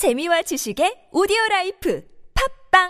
[0.00, 2.00] 재미와 지식의 오디오 라이프
[2.72, 2.88] 팟빵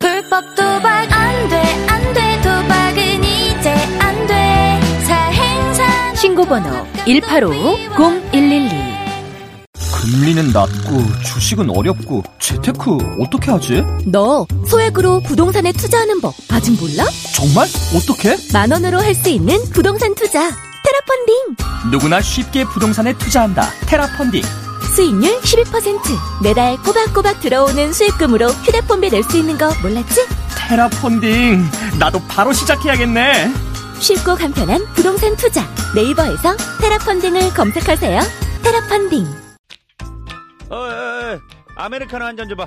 [0.00, 4.80] 불법 도박 안 돼, 안 돼, 도박은 이제 안 돼.
[5.06, 6.68] 사행사 신고번호
[7.06, 8.94] 185-0112
[10.02, 13.84] 금리는 낮고 주식은 어렵고 재테크 어떻게 하지?
[14.06, 17.04] 너 소액으로 부동산에 투자하는 법 아직 몰라?
[17.36, 17.68] 정말?
[17.94, 18.36] 어떻게?
[18.52, 23.70] 만 원으로 할 수 있는 부동산 투자 테라펀딩 누구나 쉽게 부동산에 투자한다.
[23.86, 24.42] 테라펀딩.
[24.94, 30.20] 수익률 12% 매달 꼬박꼬박 들어오는 수익금으로 휴대폰비 낼 수 있는 거 몰랐지?
[30.56, 31.64] 테라펀딩.
[31.98, 33.52] 나도 바로 시작해야겠네.
[33.98, 35.62] 쉽고 간편한 부동산 투자
[35.94, 38.20] 네이버에서 테라펀딩을 검색하세요
[38.62, 39.24] 테라펀딩
[40.70, 41.38] 어, 어, 어,
[41.76, 42.66] 아메리카노 한 잔 줘봐.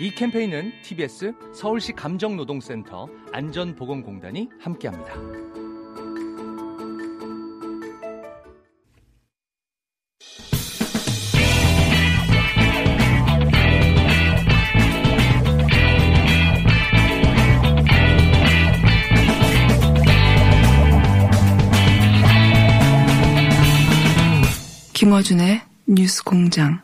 [0.00, 5.14] 이 캠페인은 TBS 서울시 감정노동센터 안전보건공단이 함께합니다.
[24.92, 26.82] 김어준의 뉴스 공장.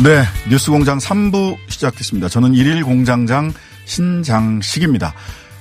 [0.00, 2.28] 네, 뉴스 공장 3부 시작했습니다.
[2.28, 3.52] 저는 1일 공장장
[3.84, 5.12] 신장식입니다.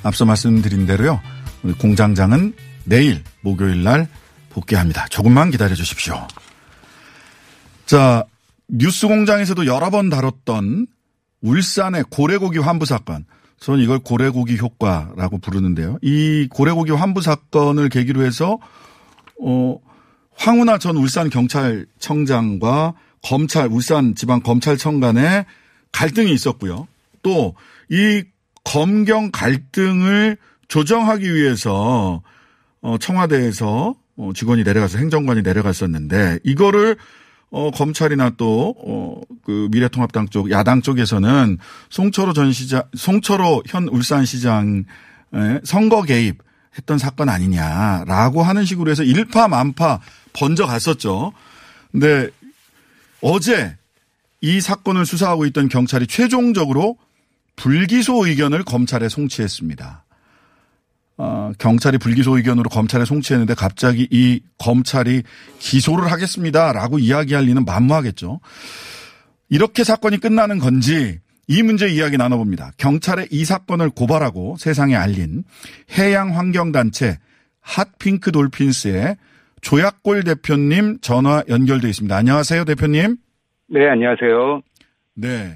[0.03, 1.19] 앞서 말씀드린 대로요.
[1.63, 4.07] 우리 공장장은 내일 목요일 날
[4.51, 5.07] 복귀합니다.
[5.07, 6.27] 조금만 기다려 주십시오.
[7.87, 8.25] 자,
[8.67, 10.85] 뉴스 공장에서도 여러 번 다뤘던
[11.41, 13.25] 울산의 고래고기 환부 사건.
[13.59, 15.97] 저는 이걸 고래고기 효과라고 부르는데요.
[16.03, 18.59] 이 고래고기 환부 사건을 계기로 해서
[19.41, 19.77] 어
[20.35, 22.93] 황운하 전 울산 경찰청장과
[23.27, 25.45] 검찰 울산 지방 검찰청 간에
[25.91, 26.87] 갈등이 있었고요.
[27.21, 27.53] 또
[27.89, 28.23] 이
[28.63, 32.21] 검경 갈등을 조정하기 위해서
[32.81, 36.97] 어 청와대에서 어 직원이 내려가서 행정관이 내려갔었는데 이거를
[37.49, 41.57] 어, 검찰이나 또, 어, 그 미래통합당 쪽, 야당 쪽에서는
[41.89, 44.83] 송철호 전 시장, 송철호 현 울산시장
[45.63, 46.39] 선거 개입
[46.77, 50.01] 했던 사건 아니냐라고 하는 식으로 해서 일파만파
[50.33, 51.31] 번져 갔었죠.
[51.93, 52.29] 근데
[53.21, 53.75] 어제
[54.41, 56.97] 이 사건을 수사하고 있던 경찰이 최종적으로
[57.55, 60.05] 불기소 의견을 검찰에 송치했습니다.
[61.19, 65.23] 어, 경찰이 불기소 의견으로 검찰에 송치했는데 갑자기 이 검찰이
[65.57, 68.39] 기소를 하겠습니다라고 이야기할 리는 만무하겠죠.
[69.49, 72.73] 이렇게 사건이 끝나는 건지 이 문제 이야기 나눠봅니다.
[72.77, 75.43] 경찰에 이 사건을 고발하고 세상에 알린
[75.97, 77.17] 해양환경단체
[77.61, 79.17] 핫핑크 돌핀스의
[79.61, 82.15] 조약골 대표님 전화 연결돼 있습니다.
[82.15, 83.17] 안녕하세요, 대표님.
[83.69, 84.61] 네, 안녕하세요.
[85.15, 85.55] 네.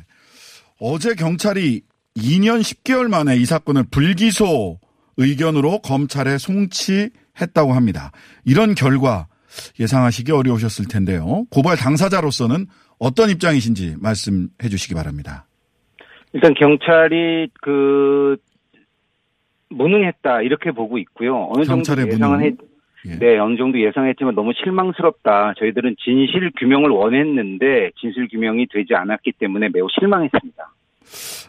[0.80, 1.82] 어제 경찰이
[2.18, 4.80] 2년 10개월 만에 이 사건을 불기소
[5.18, 8.12] 의견으로 검찰에 송치했다고 합니다.
[8.46, 9.28] 이런 결과
[9.80, 11.46] 예상하시기 어려우셨을 텐데요.
[11.52, 12.66] 고발 당사자로서는
[13.00, 15.46] 어떤 입장이신지 말씀해 주시기 바랍니다.
[16.34, 18.38] 일단 경찰이 그
[19.70, 21.50] 무능했다 이렇게 보고 있고요.
[21.54, 22.58] 어느 정도 예상은 무능?
[23.06, 23.20] 했, 예.
[23.20, 25.54] 네, 어느 정도 예상했지만 너무 실망스럽다.
[25.60, 30.74] 저희들은 진실 규명을 원했는데 진실 규명이 되지 않았기 때문에 매우 실망했습니다.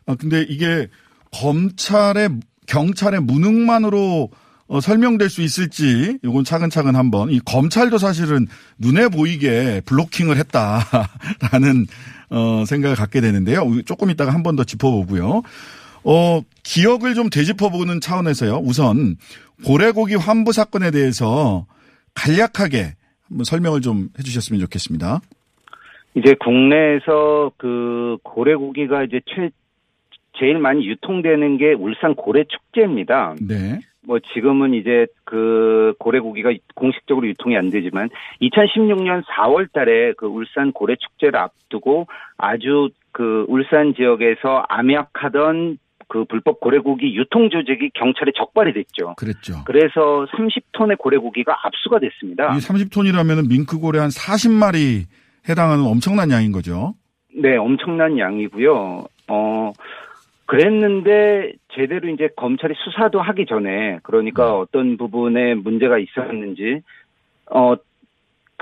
[0.06, 0.88] 아, 근데 이게
[1.32, 2.28] 검찰의
[2.66, 4.30] 경찰의 무능만으로
[4.68, 8.46] 어, 설명될 수 있을지 이건 차근차근 한번 이 검찰도 사실은
[8.78, 11.86] 눈에 보이게 블로킹을 했다라는
[12.30, 13.64] 어, 생각을 갖게 되는데요.
[13.84, 15.42] 조금 이따가 한 번 더 짚어보고요.
[16.04, 18.60] 어, 기억을 좀 되짚어보는 차원에서요.
[18.64, 19.16] 우선
[19.64, 21.66] 고래고기 환부 사건에 대해서
[22.14, 22.94] 간략하게
[23.28, 25.20] 한번 설명을 좀 해주셨으면 좋겠습니다.
[26.14, 29.50] 이제 국내에서 그 고래고기가 이제 최
[30.38, 33.34] 제일 많이 유통되는 게 울산 고래 축제입니다.
[33.40, 33.78] 네.
[34.04, 38.08] 뭐 지금은 이제 그 고래고기가 공식적으로 유통이 안 되지만
[38.40, 45.78] 2016년 4월 달에 그 울산 고래 축제를 앞두고 아주 그 울산 지역에서 암약하던
[46.12, 49.14] 그 불법 고래고기 유통 조직이 경찰에 적발이 됐죠.
[49.16, 49.64] 그랬죠.
[49.64, 52.54] 그래서 30톤의 고래고기가 압수가 됐습니다.
[52.54, 55.06] 이 30톤이라면 밍크고래 한 40마리
[55.48, 56.92] 해당하는 엄청난 양인 거죠.
[57.34, 59.06] 네, 엄청난 양이고요.
[59.28, 59.72] 어,
[60.44, 66.82] 그랬는데 제대로 이제 검찰이 수사도 하기 전에 그러니까 어떤 부분에 문제가 있었는지
[67.46, 67.76] 어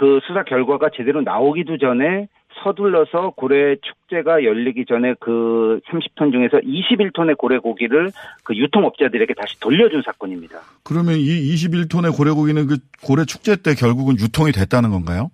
[0.01, 2.27] 그 수사 결과가 제대로 나오기도 전에
[2.63, 8.11] 서둘러서 고래 축제가 열리기 전에 그 30톤 중에서 21톤의 고래 고기를
[8.45, 10.61] 그 유통업자들에게 다시 돌려준 사건입니다.
[10.85, 15.31] 그러면 이 21톤의 고래 고기는 그 고래 축제 때 결국은 유통이 됐다는 건가요?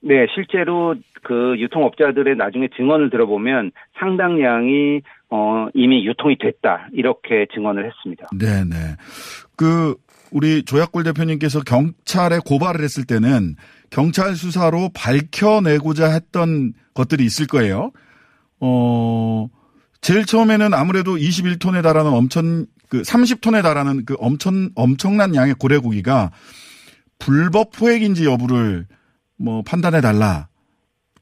[0.00, 8.28] 네, 실제로 그 유통업자들의 나중에 증언을 들어보면 상당량이 어 이미 유통이 됐다 이렇게 증언을 했습니다.
[8.38, 8.76] 네 네.
[9.56, 9.94] 그
[10.30, 13.56] 우리 조약골 대표님께서 경찰에 고발을 했을 때는
[13.90, 17.92] 경찰 수사로 밝혀내고자 했던 것들이 있을 거예요.
[18.60, 19.48] 어,
[20.00, 26.30] 제일 처음에는 아무래도 21톤에 달하는 엄청, 그 30톤에 달하는 그 엄청, 엄청난 양의 고래고기가
[27.18, 28.86] 불법 포획인지 여부를
[29.36, 30.48] 뭐 판단해 달라.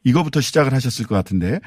[0.05, 1.61] 이거부터 시작을 하셨을 것 같은데,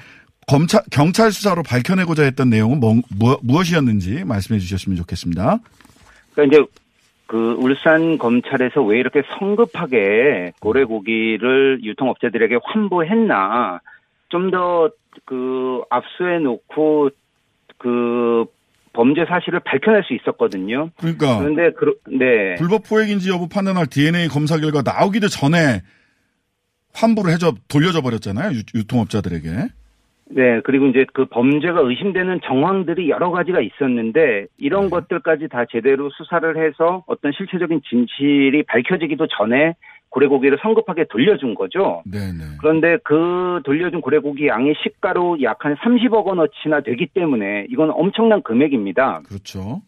[0.48, 5.60] 검찰, 경찰 수사로 밝혀내고자 했던 내용은 뭐, 무, 무엇이었는지 말씀해 주셨으면 좋겠습니다.
[6.34, 6.66] 그러니까 이제
[7.30, 13.82] 그 울산 검찰에서 왜 이렇게 성급하게 고래 고기를 유통업자들에게 환보했나
[14.30, 14.90] 좀 더
[15.26, 17.10] 그 압수해 놓고
[17.78, 18.46] 그
[18.94, 20.90] 범죄 사실을 밝혀낼 수 있었거든요.
[20.98, 22.56] 그러니까 그런데 그 네.
[22.58, 25.82] 불법 포획인지 여부 판단할 DNA 검사 결과 나오기도 전에
[26.94, 29.48] 환불을 해줘 돌려줘 버렸잖아요 유, 통업자들에게
[30.32, 34.90] 네, 그리고 이제 그 범죄가 의심되는 정황들이 여러 가지가 있었는데 이런 네.
[34.90, 39.74] 것들까지 다 제대로 수사를 해서 어떤 실체적인 진실이 밝혀지기도 전에
[40.10, 42.02] 고래고기를 성급하게 돌려준 거죠.
[42.06, 42.58] 네네.
[42.60, 49.24] 그런데 그 돌려준 고래고기 양이 시가로 약 한 30억 원어치나 되기 때문에 이건 엄청난 금액입니다.
[49.28, 49.82] 그렇죠.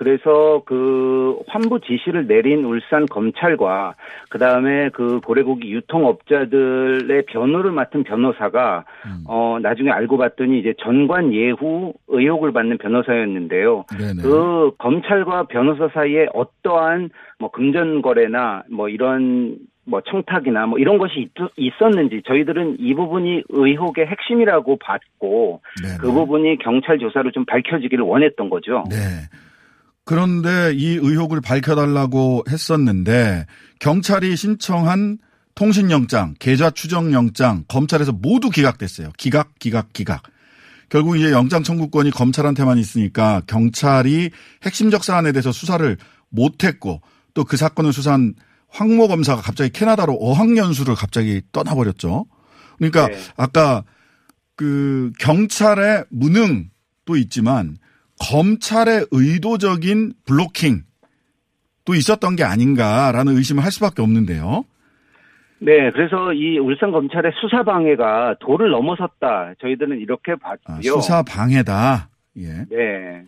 [0.00, 3.96] 그래서 그 환부 지시를 내린 울산 검찰과
[4.30, 9.24] 그 다음에 그 고래고기 유통업자들의 변호를 맡은 변호사가 음.
[9.28, 13.84] 어 나중에 알고 봤더니 이제 전관 예후 의혹을 받는 변호사였는데요.
[13.98, 14.22] 네네.
[14.22, 21.28] 그 검찰과 변호사 사이에 어떠한 뭐 금전 거래나 뭐 이런 뭐 청탁이나 뭐 이런 것이
[21.56, 25.96] 있, 었는지 저희들은 이 부분이 의혹의 핵심이라고 봤고 네네.
[26.00, 28.84] 그 부분이 경찰 조사로 좀 밝혀지기를 원했던 거죠.
[28.88, 28.96] 네.
[30.10, 33.46] 그런데 이 의혹을 밝혀달라고 했었는데
[33.78, 35.18] 경찰이 신청한
[35.54, 39.12] 통신영장, 계좌 추정영장 검찰에서 모두 기각됐어요.
[39.16, 40.24] 기각, 기각, 기각.
[40.88, 44.30] 결국 이제 영장 청구권이 검찰한테만 있으니까 경찰이
[44.64, 45.96] 핵심적 사안에 대해서 수사를
[46.28, 47.02] 못했고
[47.34, 48.34] 또 그 사건을 수사한
[48.68, 52.26] 황모 검사가 갑자기 캐나다로 어학연수를 갑자기 떠나버렸죠.
[52.78, 53.16] 그러니까 네.
[53.36, 53.84] 아까
[54.56, 57.76] 그 경찰의 무능도 있지만
[58.20, 60.82] 검찰의 의도적인 블로킹
[61.84, 64.64] 도 있었던 게 아닌가라는 의심을 할 수밖에 없는데요.
[65.58, 69.54] 네, 그래서 이 울산 검찰의 수사 방해가 도를 넘어섰다.
[69.60, 70.80] 저희들은 이렇게 아, 봤고요.
[70.82, 72.08] 수사 방해다.
[72.38, 72.46] 예.
[72.70, 73.22] 네.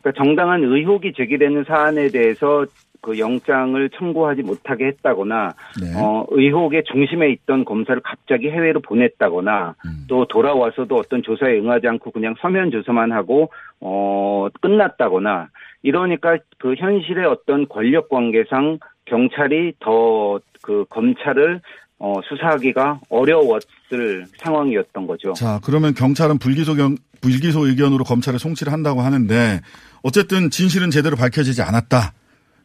[0.00, 2.66] 그러니까 정당한 의혹이 제기되는 사안에 대해서
[3.00, 5.92] 그 영장을 청구하지 못하게 했다거나 네.
[5.96, 10.04] 어, 의혹의 중심에 있던 검사를 갑자기 해외로 보냈다거나 음.
[10.08, 13.50] 또 돌아와서도 어떤 조사에 응하지 않고 그냥 서면 조사만 하고
[13.80, 15.48] 어, 끝났다거나
[15.82, 21.60] 이러니까 그 현실의 어떤 권력 관계상 경찰이 더 그 검찰을
[22.00, 25.32] 어, 수사하기가 어려웠을 상황이었던 거죠.
[25.32, 29.60] 자, 그러면 경찰은 불기소 경, 불기소 의견으로 검찰에 송치를 한다고 하는데
[30.02, 32.12] 어쨌든 진실은 제대로 밝혀지지 않았다.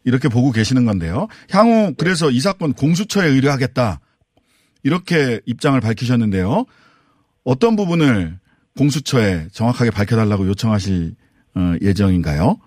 [0.05, 1.27] 이렇게 보고 계시는 건데요.
[1.50, 4.00] 향후 그래서 이 사건 공수처에 의뢰하겠다.
[4.83, 6.65] 이렇게 입장을 밝히셨는데요.
[7.43, 8.39] 어떤 부분을
[8.77, 11.15] 공수처에 정확하게 밝혀달라고 요청하실
[11.55, 12.57] 어, 예정인가요?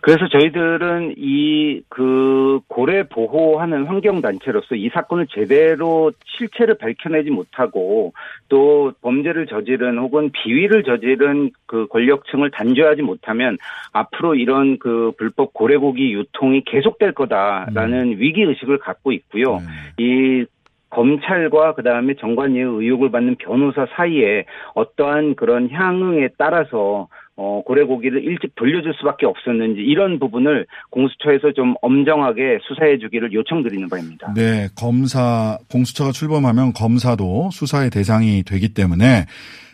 [0.00, 1.48] 그래서 저희들은 이
[1.88, 8.12] 그 고래 보호하는 환경 단체로서 이 사건을 제대로 실체를 밝혀내지 못하고
[8.48, 13.58] 또 범죄를 저지른 혹은 비위를 저지른 그 권력층을 단죄하지 못하면
[13.92, 19.56] 앞으로 이런 그 불법 고래고기 유통이 계속될 거다라는 위기 의식을 갖고 있고요.
[19.56, 20.04] 네.
[20.04, 20.46] 이
[20.90, 27.08] 검찰과 그 다음에 정관예우 의혹을 받는 변호사 사이에 어떠한 그런 향응에 따라서
[27.40, 33.88] 어, 고래 고기를 일찍 돌려줄 수밖에 없었는지 이런 부분을 공수처에서 좀 엄정하게 수사해 주기를 요청드리는
[33.88, 34.34] 바입니다.
[34.34, 39.26] 네, 검사 공수처가 출범하면 검사도 수사의 대상이 되기 때문에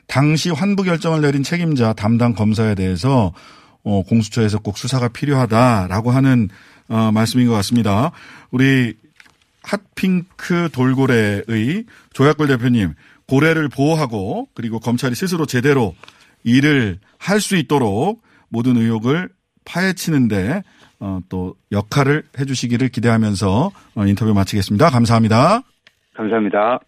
[0.06, 3.33] 당시 환부 결정을 내린 책임자 담당 검사에 대해서
[3.83, 6.50] 어, 공수처에서 꼭 수사가 필요하다라고 하는
[6.90, 8.12] 어, 말씀인 것 같습니다.
[8.50, 8.92] 우리
[9.62, 12.92] 핫핑크 돌고래의 조약골 대표님
[13.26, 15.94] 고래를 보호하고 그리고 검찰이 스스로 제대로
[16.45, 19.31] 일을 할 수 있도록 모든 의혹을
[19.65, 20.63] 파헤치는데
[21.01, 24.91] 어, 또 역할을 해주시기를 기대하면서 어, 인터뷰 마치겠습니다.
[24.91, 25.63] 감사합니다.
[26.15, 26.81] 감사합니다.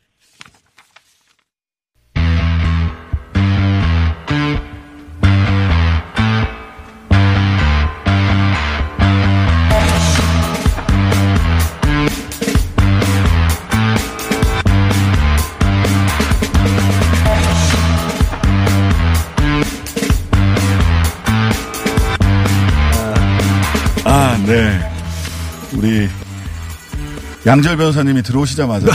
[27.47, 28.89] 양절 변호사님이 들어오시자마자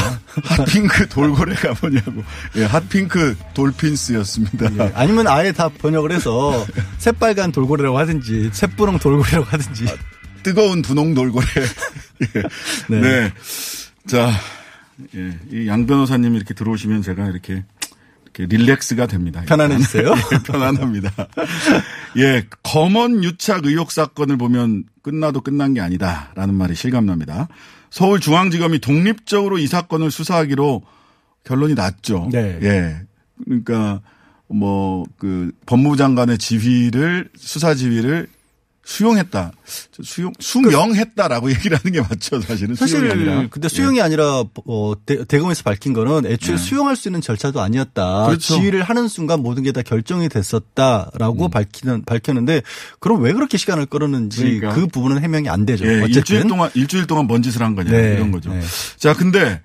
[0.43, 2.23] 핫핑크 돌고래가 뭐냐고.
[2.57, 4.75] 예, 핫핑크 돌핀스였습니다.
[4.77, 6.65] 예, 아니면 아예 다 번역을 해서
[6.97, 9.85] 새빨간 돌고래라고 하든지 새뿌렁 돌고래라고 하든지.
[9.87, 9.93] 아,
[10.43, 11.45] 뜨거운 분홍 돌고래.
[12.35, 12.41] 예.
[12.89, 12.99] 네.
[13.01, 13.33] 네.
[14.07, 14.31] 자,
[15.15, 17.63] 예, 이 양 변호사님이 이렇게 들어오시면 제가 이렇게
[18.25, 19.43] 이렇게 릴렉스가 됩니다.
[19.47, 20.13] 편안해지세요?
[20.33, 21.11] 예, 편안합니다.
[22.17, 27.47] 예, 검언 유착 의혹 사건을 보면 끝나도 끝난 게 아니다라는 말이 실감납니다.
[27.91, 30.81] 서울중앙지검이 독립적으로 이 사건을 수사하기로
[31.43, 32.29] 결론이 났죠.
[32.31, 32.57] 네.
[32.61, 33.01] 예.
[33.45, 34.01] 그러니까
[34.47, 38.27] 뭐 그 법무부 장관의 지휘를 수사 지휘를
[38.83, 39.51] 수용했다.
[40.03, 42.75] 수용 수명했다라고 얘기를 하는 게 맞죠, 사실은.
[42.75, 44.01] 사실 근데 수용이 예.
[44.01, 46.61] 아니라 어 대, 검에서 밝힌 거는 애초에 네.
[46.61, 48.25] 수용할 수 있는 절차도 아니었다.
[48.27, 48.55] 그렇죠.
[48.55, 51.49] 지휘를 하는 순간 모든 게 다 결정이 됐었다라고 음.
[51.51, 52.61] 밝히는 밝혔는데
[52.99, 54.73] 그럼 왜 그렇게 시간을 끌었는지 그러니까.
[54.73, 55.85] 그 부분은 해명이 안 되죠.
[55.85, 58.13] 예, 어쨌든 일주일 동안 일주일 동안 뭔 짓을 한 거냐 네.
[58.15, 58.53] 이런 거죠.
[58.53, 58.61] 네.
[58.97, 59.61] 자, 근데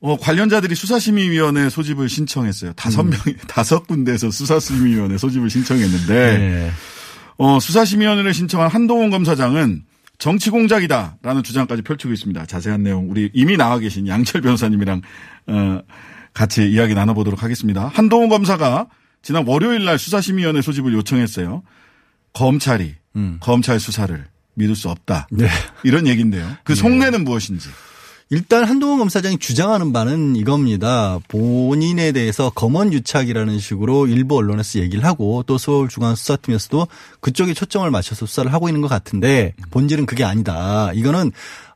[0.00, 2.72] 어, 관련자들이 수사심의위원회 소집을 신청했어요.
[2.72, 3.10] 다섯 음.
[3.10, 6.70] 명, 다섯 군데에서 수사심의위원회 소집을 신청했는데, 네.
[7.38, 9.84] 어, 수사심의위원회를 신청한 한동훈 검사장은
[10.18, 12.46] 정치 공작이다라는 주장까지 펼치고 있습니다.
[12.46, 15.02] 자세한 내용 우리 이미 나와 계신 양철 변호사님이랑
[15.48, 15.80] 어,
[16.32, 17.88] 같이 이야기 나눠보도록 하겠습니다.
[17.88, 18.86] 한동훈 검사가
[19.22, 21.62] 지난 월요일 날 수사심의위원회 소집을 요청했어요.
[22.32, 23.38] 검찰이 음.
[23.40, 24.24] 검찰 수사를
[24.54, 25.28] 믿을 수 없다.
[25.30, 25.48] 네.
[25.82, 26.48] 이런 얘기인데요.
[26.64, 26.80] 그 네.
[26.80, 27.24] 속내는 네.
[27.24, 27.68] 무엇인지.
[28.32, 31.18] 일단 한동훈 검사장이 주장하는 바는 이겁니다.
[31.28, 36.88] 본인에 대해서 검언 유착이라는 식으로 일부 언론에서 얘기를 하고 또 서울중앙수사팀에서도
[37.20, 40.92] 그쪽에 초점을 맞춰서 수사를 하고 있는 것 같은데 본질은 그게 아니다.
[40.94, 41.30] 이거는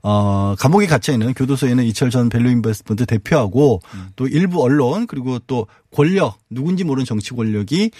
[0.09, 4.11] 어, 감옥에 갇혀 있는 교도소에 있는 이철 전 벨로 인베스트먼트 대표하고 음.
[4.15, 7.91] 또 일부 언론 그리고 또 권력 누군지 모르는 정치 권력이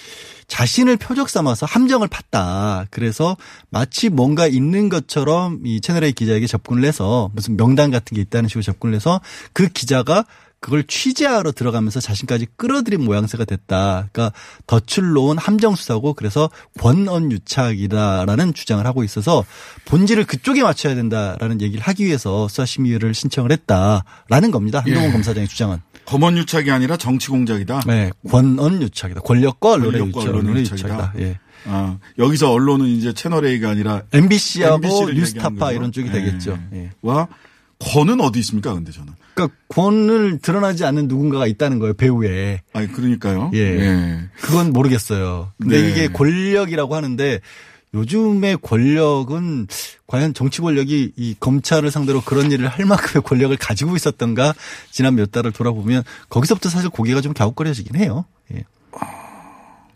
[0.47, 2.87] 자신을 표적 삼아서 함정을 팠다.
[2.93, 3.37] 그래서
[3.71, 8.63] 마치 뭔가 있는 것처럼 이 채널A 기자에게 접근을 해서 무슨 명단 같은 게 있다는 식으로
[8.63, 9.21] 접근을 해서
[9.53, 10.27] 그 기자가
[10.66, 14.08] 그걸 취재하러 들어가면서 자신까지 끌어들인 모양새가 됐다.
[14.11, 19.44] 그러니까 덫을 놓은 함정 수사고 그래서 권언 유착이다라는 주장을 하고 있어서
[19.85, 24.80] 본질을 그쪽에 맞춰야 된다라는 얘기를 하기 위해서 수사심의를 신청을 했다라는 겁니다.
[24.80, 25.12] 한동훈 예.
[25.12, 25.78] 검사장의 주장은.
[26.04, 27.82] 검언 유착이 아니라 정치 공작이다.
[27.87, 29.20] 네, 권언 유착이다.
[29.20, 31.12] 권력과 언론의, 권력과 유착이다.
[31.18, 31.38] 예.
[31.66, 36.12] 아, 여기서 언론은 이제 채널 A가 아니라 MBC하고 뉴스타파 이런 쪽이 예.
[36.12, 36.58] 되겠죠.
[36.73, 36.90] 예.
[37.02, 37.28] 와
[37.78, 38.75] 권은 어디 있습니까?
[38.75, 39.12] 근데 저는.
[39.37, 42.62] 그러니까 권을 드러나지 않는 누군가가 있다는 거예요 배우에.
[42.73, 43.50] 아니 그러니까요.
[43.52, 43.59] 예.
[43.59, 44.21] 예.
[44.40, 45.52] 그건 모르겠어요.
[45.61, 45.90] 근데 네.
[45.90, 47.40] 이게 권력이라고 하는데
[47.93, 49.69] 요즘의 권력은
[50.07, 54.55] 과연 정치 권력이 이 검찰을 상대로 그런 일을 할 만큼의 권력을 가지고 있었던가
[54.90, 58.25] 지난 몇 달을 돌아보면 거기서부터 사실 고개가 좀 갸웃거려지긴 해요.
[58.55, 58.64] 예.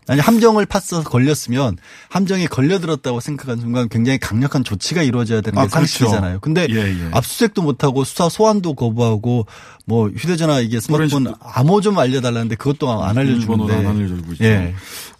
[0.07, 1.77] 아니 함정을 팠어서 걸렸으면
[2.09, 5.75] 함정에 걸려들었다고 생각하는 순간 굉장히 강력한 조치가 이루어져야 되는 게 아, 그렇죠.
[5.75, 6.39] 상식이잖아요.
[6.39, 7.09] 근데 예, 예.
[7.11, 9.45] 압수수색도 못하고 수사 소환도 거부하고
[9.85, 14.43] 뭐 휴대전화 이게 스마트폰 암호 좀 알려달라는데 그것도 안 알려주는데 안 알려주고 있죠.
[14.43, 14.73] 예.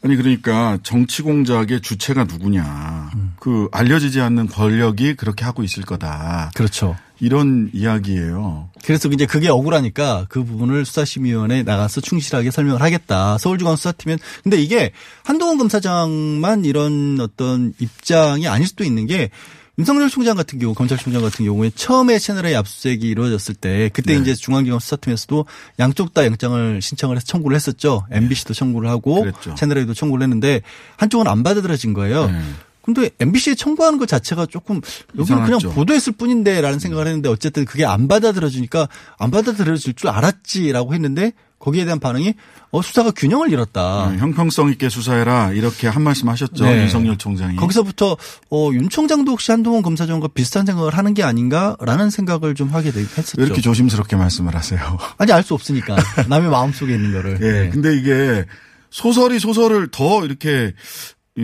[0.04, 3.34] 아니 그러니까 정치 공작의 주체가 누구냐 음.
[3.40, 6.52] 그 알려지지 않는 권력이 그렇게 하고 있을 거다.
[6.56, 6.96] 그렇죠.
[7.22, 8.70] 이런 이야기예요.
[8.84, 13.38] 그래서 이제 그게 억울하니까 그 부분을 수사심의위원회에 나가서 충실하게 설명을 하겠다.
[13.38, 14.92] 서울중앙 수사팀은 근데 이게
[15.24, 19.30] 한동훈 검사장만 이런 어떤 입장이 아닐 수도 있는 게
[19.78, 24.22] 윤석열 총장 같은 경우 검찰총장 같은 경우에 처음에 채널A 압수수색이 이루어졌을 때 그때 네.
[24.22, 25.46] 이제 중앙지검 수사팀에서도
[25.80, 28.06] 양쪽 다 영장을 신청을 해서 청구를 했었죠.
[28.12, 29.56] MBC도 청구를 하고 그랬죠.
[29.56, 30.62] 채널A도 청구를 했는데
[30.98, 32.28] 한쪽은 안 받아들여진 거예요.
[32.28, 32.42] 네.
[32.82, 34.82] 근데 MBC에 청구하는 것 자체가 조금
[35.18, 38.88] 여기는 그냥 보도했을 뿐인데라는 생각을 했는데 어쨌든 그게 안 받아들여지니까
[39.20, 42.34] 안 받아들여질 줄 알았지라고 했는데 거기에 대한 반응이
[42.72, 44.10] 어 수사가 균형을 잃었다.
[44.12, 46.82] 네, 형평성 있게 수사해라 이렇게 한 말씀 하셨죠 네.
[46.82, 47.56] 윤석열 총장이.
[47.58, 48.18] 거기서부터
[48.50, 53.36] 어윤 총장도 혹시 한동훈 검사장과 비슷한 생각을 하는 게 아닌가라는 생각을 좀 하게 했었죠.
[53.38, 54.98] 왜 이렇게 조심스럽게 말씀을 하세요?
[55.20, 55.98] 아니 알 수 없으니까
[56.28, 57.38] 남의 마음 속에 있는 거를.
[57.42, 57.52] 예.
[57.66, 57.70] 네.
[57.70, 58.46] 근데 이게
[58.90, 60.74] 소설이 소설을 더 이렇게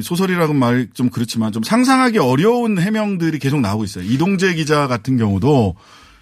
[0.01, 4.03] 소설이라고 말좀 그렇지만 좀 상상하기 어려운 해명들이 계속 나오고 있어요.
[4.03, 5.75] 이동재 기자 같은 경우도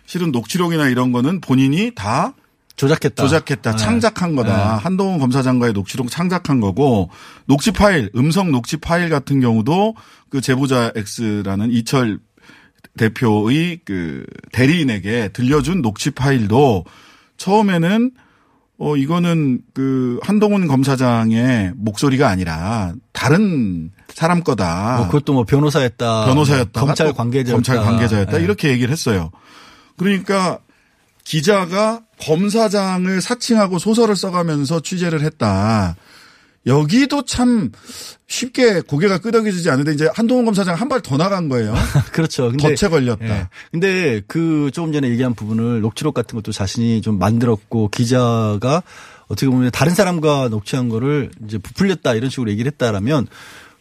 [0.05, 2.34] 실은 녹취록이나 이런 거는 본인이 다
[2.75, 3.24] 조작했다.
[3.24, 3.72] 조작했다.
[3.72, 3.77] 네.
[3.77, 4.75] 창작한 거다.
[4.75, 4.84] 네.
[4.84, 7.10] 한동훈 검사장과의 녹취록 창작한 거고
[7.45, 9.95] 녹취 파일, 음성 녹취 파일 같은 경우도
[10.29, 12.19] 그 제보자 X라는 이철
[12.98, 16.86] 대표의 그 대리인에게 들려준 녹취 파일도
[17.38, 18.12] 처음에는
[18.77, 24.98] 어, 이거는 그 한동훈 검사장의 목소리가 아니라 다른 사람 거다.
[24.98, 26.25] 뭐 그것도 뭐 변호사였다.
[26.25, 26.82] 변호사였다.
[26.82, 27.53] 검찰 관계자였다.
[27.53, 28.38] 검찰 관계자였다.
[28.38, 28.44] 네.
[28.44, 29.32] 이렇게 얘기를 했어요.
[29.98, 30.60] 그러니까
[31.24, 35.96] 기자가 검사장을 사칭하고 소설을 써가면서 취재를 했다.
[36.67, 37.72] 여기도 참
[38.27, 41.74] 쉽게 고개가 끄덕여지지 않는데 이제 한동훈 검사장 한 발 더 나간 거예요.
[42.12, 42.50] 그렇죠.
[42.50, 43.25] 근데 덫에 걸렸다.
[43.27, 43.48] 예.
[43.72, 48.81] 근데 그 조금 전에 얘기한 부분을 녹취록 같은 것도 자신이 좀 만들었고 기자가
[49.27, 53.27] 어떻게 보면 다른 사람과 녹취한 거를 이제 부풀렸다 이런 식으로 얘기를 했다라면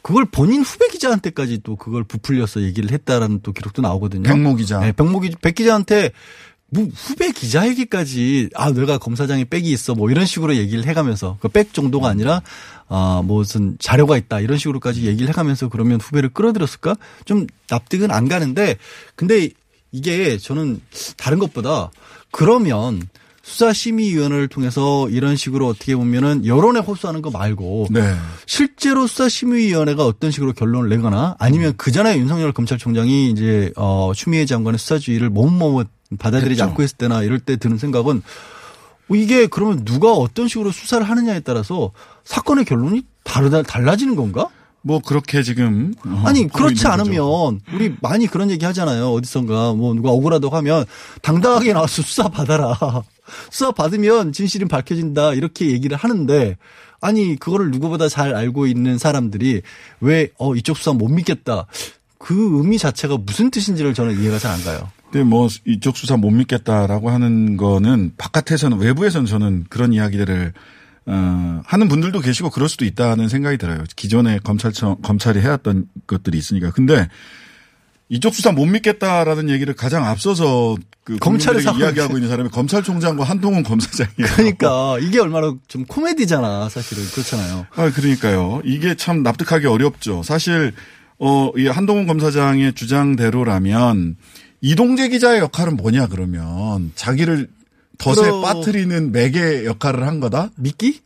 [0.03, 4.25] 그걸 본인 후배 기자한테까지 또 그걸 부풀려서 얘기를 했다라는 또 기록도 나오거든요.
[4.25, 4.81] 백모 기자.
[4.81, 6.13] 네, 백모 기, 백 기자한테
[6.71, 11.73] 뭐 후배 기자에게까지 아 내가 검사장에 백이 있어 뭐 이런 식으로 얘기를 해가면서 그 백
[11.73, 12.43] 정도가 아니라
[12.89, 18.77] 아 무슨 자료가 있다 이런 식으로까지 얘기를 해가면서 그러면 후배를 끌어들였을까 좀 납득은 안 가는데
[19.17, 19.51] 근데
[19.93, 20.81] 이게 저는
[21.17, 21.91] 다른 것보다
[22.31, 23.01] 그러면
[23.45, 28.15] 수사심의위원회를 통해서 이런 식으로 어떻게 보면은 여론에 호소하는 거 말고 네.
[28.47, 34.79] 실제로 수사심의위원회가 어떤 식으로 결론을 내거나 아니면 그 전에 윤석열 검찰총장이 이제 어 추미애 장관의
[34.79, 35.85] 수사주의를 몸몸
[36.19, 36.71] 받아들이지 그렇죠.
[36.71, 38.23] 않고 있을 때나 이럴 때 드는 생각은 어,
[39.11, 41.93] 이게 그러면 누가 어떤 식으로 수사를 하느냐에 따라서
[42.25, 44.49] 사건의 결론이 다르다 달라지는 건가?
[44.87, 46.89] 뭐 그렇게 지금 어, 아니 그렇지 있는 거죠.
[46.89, 49.13] 않으면 우리 많이 그런 얘기 하잖아요.
[49.13, 50.85] 어디선가 뭐 누가 억울하다고 하면
[51.23, 52.77] 당당하게 나와서 수사 받아라.
[53.51, 56.59] 수사 받으면 진실이 밝혀진다 이렇게 얘기를 하는데
[57.01, 59.63] 아니 그거를 누구보다 잘 알고 있는 사람들이
[60.01, 61.67] 왜 어 이쪽 수사 못 믿겠다.
[62.19, 64.91] 그 의미 자체가 무슨 뜻인지를 저는 이해가 잘 안 가요.
[65.15, 70.53] 근데 뭐 이쪽 수사 못 믿겠다라고 하는 거는 바깥에서는 외부에서는 저는 그런 이야기들을
[71.07, 73.85] 어, 하는 분들도 계시고 그럴 수도 있다는 생각이 들어요.
[73.95, 76.73] 기존에 검찰청 검찰이 해왔던 것들이 있으니까.
[76.73, 77.09] 근데
[78.09, 84.35] 이쪽 수사 못 믿겠다라는 얘기를 가장 앞서서 그 검찰에 이야기하고 있는 사람이 검찰총장과 한동훈 검사장이에요.
[84.35, 87.67] 그러니까 이게 얼마나 좀 코미디잖아 사실은 그렇잖아요.
[87.77, 88.63] 아, 그러니까요.
[88.65, 90.25] 이게 참 납득하기 어렵죠.
[90.25, 90.73] 사실,
[91.21, 94.17] 어, 이 한동훈 검사장의 주장대로라면
[94.69, 97.49] 이동재 기자의 역할은 뭐냐 그러면 자기를
[97.99, 100.51] 덫에 그럼- 빠뜨리는 매개 역할을 한 거다?
[100.57, 101.01] 미끼?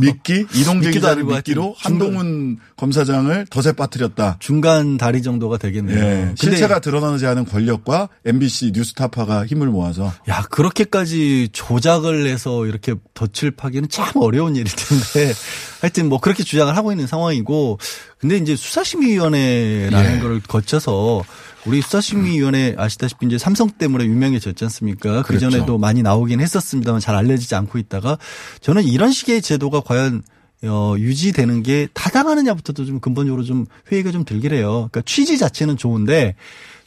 [0.00, 0.44] 미끼?
[0.54, 4.36] 이동재 기자를 미끼로 한동훈 검사장을 덫에 빠뜨렸다.
[4.40, 5.96] 중간 다리 정도가 되겠네요.
[6.04, 6.34] 예.
[6.36, 13.88] 실체가 드러나지 않은 권력과 MBC 뉴스타파가 힘을 모아서 야, 그렇게까지 조작을 해서 이렇게 덫을 파기는
[13.88, 15.32] 참 어려운 일일 텐데.
[15.80, 17.78] 하여튼 뭐 그렇게 주장을 하고 있는 상황이고.
[18.18, 20.20] 근데 이제 수사심의위원회라는 예.
[20.20, 21.22] 거를 거쳐서
[21.66, 25.22] 우리 수사심의위원회 아시다시피 이제 삼성 때문에 유명해졌지 않습니까?
[25.22, 25.50] 그 그렇죠.
[25.50, 28.18] 전에도 많이 나오긴 했었습니다만 잘 알려지지 않고 있다가
[28.60, 30.22] 저는 이런 식의 제도가 과연
[30.64, 34.88] 어, 유지되는 게 타당하느냐부터도 좀 근본적으로 좀 회의가 좀 들긴 해요.
[34.90, 36.34] 그러니까 취지 자체는 좋은데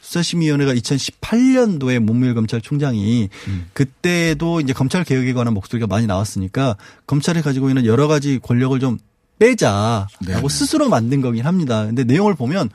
[0.00, 3.28] 수사심의위원회가 2018년도에 문무일 검찰총장이
[3.74, 8.98] 그때도 이제 검찰 개혁에 관한 목소리가 많이 나왔으니까 검찰이 가지고 있는 여러 가지 권력을 좀
[9.38, 10.48] 빼자라고 네네.
[10.48, 11.86] 스스로 만든 거긴 합니다.
[11.86, 12.70] 근데 내용을 보면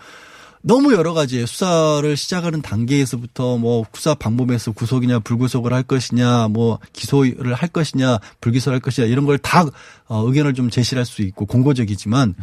[0.67, 7.53] 너무 여러 가지 수사를 시작하는 단계에서부터 뭐 수사 방법에서 구속이냐 불구속을 할 것이냐 뭐 기소를
[7.53, 9.65] 할 것이냐 불기소를 할 것이냐 이런 걸다
[10.07, 12.33] 어, 의견을 좀 제시할 수 있고 공고적이지만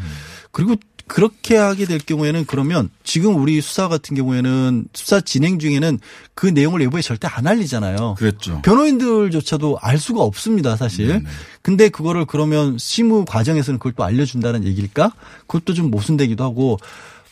[0.52, 0.76] 그리고
[1.08, 5.98] 그렇게 하게 될 경우에는 그러면 지금 우리 수사 같은 경우에는 수사 진행 중에는
[6.34, 8.14] 그 내용을 외부에 절대 안 알리잖아요.
[8.18, 8.62] 그랬죠.
[8.62, 11.08] 변호인들조차도 알 수가 없습니다, 사실.
[11.08, 11.24] 네네.
[11.60, 15.12] 근데 그거를 그러면 심의 과정에서는 그걸 또 알려준다는 얘기일까?
[15.48, 16.78] 그것도 좀 모순되기도 하고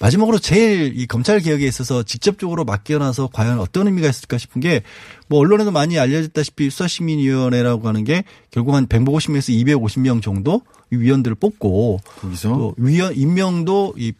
[0.01, 4.83] 마지막으로 제일 이 검찰 개혁에 있어서 직접적으로 맡겨놔서 과연 어떤 의미가 있을까 싶은 게
[5.31, 12.01] 뭐 언론에도 많이 알려졌다시피 수사시민위원회라고 하는 게 결국 한 150명에서 250명 정도 이 위원들을 뽑고
[12.21, 14.13] 거기서 또 위원 임명도 이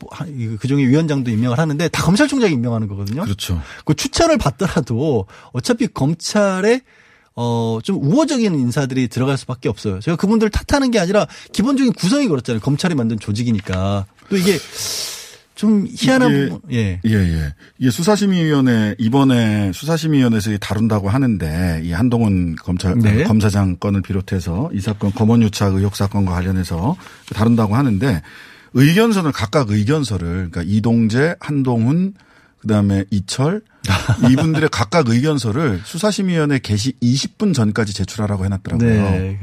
[0.61, 3.25] 그중에 위원장도 임명을 하는데 다 검찰총장이 임명하는 거거든요.
[3.25, 3.61] 그렇죠.
[3.85, 6.83] 그 추천을 받더라도 어차피 검찰에
[7.35, 9.99] 어, 좀 우호적인 인사들이 들어갈 수밖에 없어요.
[9.99, 12.61] 제가 그분들 탓하는 게 아니라 기본적인 구성이 그렇잖아요.
[12.61, 14.07] 검찰이 만든 조직이니까.
[14.29, 14.59] 또 이게
[15.61, 16.73] 좀 희한한 이게- 부분.
[16.73, 17.01] 예.
[17.05, 17.55] 예, 예.
[17.79, 23.25] 이게 수사심의위원회 이번에 수사심의위원회에서 다룬다고 하는데 이 한동훈 검찰 네.
[23.25, 26.97] 검사장 건을 비롯해서 이 사건 검언유착 의혹 사건과 관련해서
[27.35, 28.23] 다룬다고 하는데
[28.73, 32.15] 의견서를 각각 의견서를 그러니까 이동재, 한동훈
[32.63, 33.61] 그다음에 이철
[34.33, 38.89] 이분들의 각각 의견서를 수사심의위원회 개시 20분 전까지 제출하라고 해놨더라고요.
[38.89, 39.39] 네.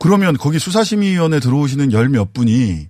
[0.00, 2.88] 그러면 거기 수사심의위원회 들어오시는 열 몇 분이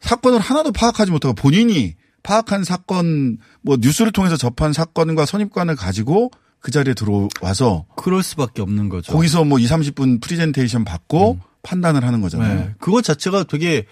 [0.00, 6.70] 사건을 하나도 파악하지 못하고 본인이 파악한 사건 뭐 뉴스를 통해서 접한 사건과 선입관을 가지고 그
[6.70, 9.12] 자리에 들어와서 그럴 수밖에 없는 거죠.
[9.12, 12.54] 거기서 뭐 2, 30분 프리젠테이션 받고 판단을 하는 거잖아요.
[12.54, 12.74] 네.
[12.78, 13.86] 그것 자체가 되게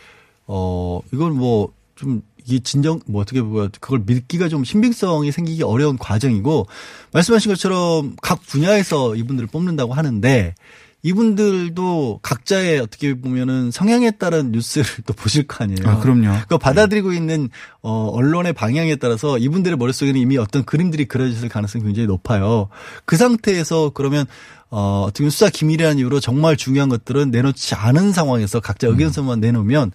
[0.47, 6.67] 어 이걸 뭐좀 이게 진정 뭐 어떻게 보면 그걸 믿기가 좀 신빙성이 생기기 어려운 과정이고
[7.13, 10.55] 말씀하신 것처럼 각 분야에서 이분들을 뽑는다고 하는데
[11.03, 15.89] 이분들도 각자의 어떻게 보면은 성향에 따른 뉴스를 또 보실 거 아니에요.
[15.89, 16.33] 아, 그럼요.
[16.49, 17.49] 그 받아들이고 있는
[17.83, 22.69] 어 언론의 방향에 따라서 이분들의 머릿속에는 이미 어떤 그림들이 그려졌을 가능성이 굉장히 높아요.
[23.05, 24.27] 그 상태에서 그러면
[24.71, 29.93] 어 어떻게 보면 수사 기밀이라는 이유로 정말 중요한 것들은 내놓지 않은 상황에서 각자 의견서만 내놓으면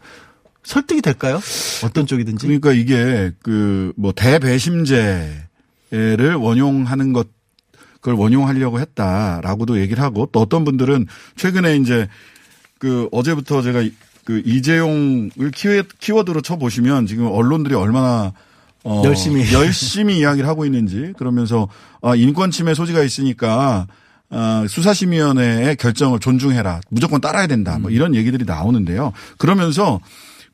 [0.63, 1.41] 설득이 될까요?
[1.83, 2.47] 어떤 쪽이든지.
[2.47, 5.47] 그러니까 이게 그 뭐 대배심제
[5.91, 7.27] 를 원용하는 것
[8.03, 12.09] 그걸 원용하려고 했다라고도 얘기를 하고 또 어떤 분들은 최근에 이제
[12.77, 13.93] 그 어제부터 제가 이-
[14.25, 18.33] 그 이재용을 키워, 키워드로 쳐보시면 지금 언론들이 얼마나
[18.83, 19.41] 어 열심히.
[19.53, 21.69] 열심히 이야기를 하고 있는지 그러면서
[22.01, 23.87] 아 인권 침해 소지가 있으니까
[24.29, 26.81] 아, 수사심의위원회의 결정을 존중해라.
[26.89, 27.77] 무조건 따라야 된다.
[27.79, 29.13] 뭐 이런 얘기들이 나오는데요.
[29.37, 30.01] 그러면서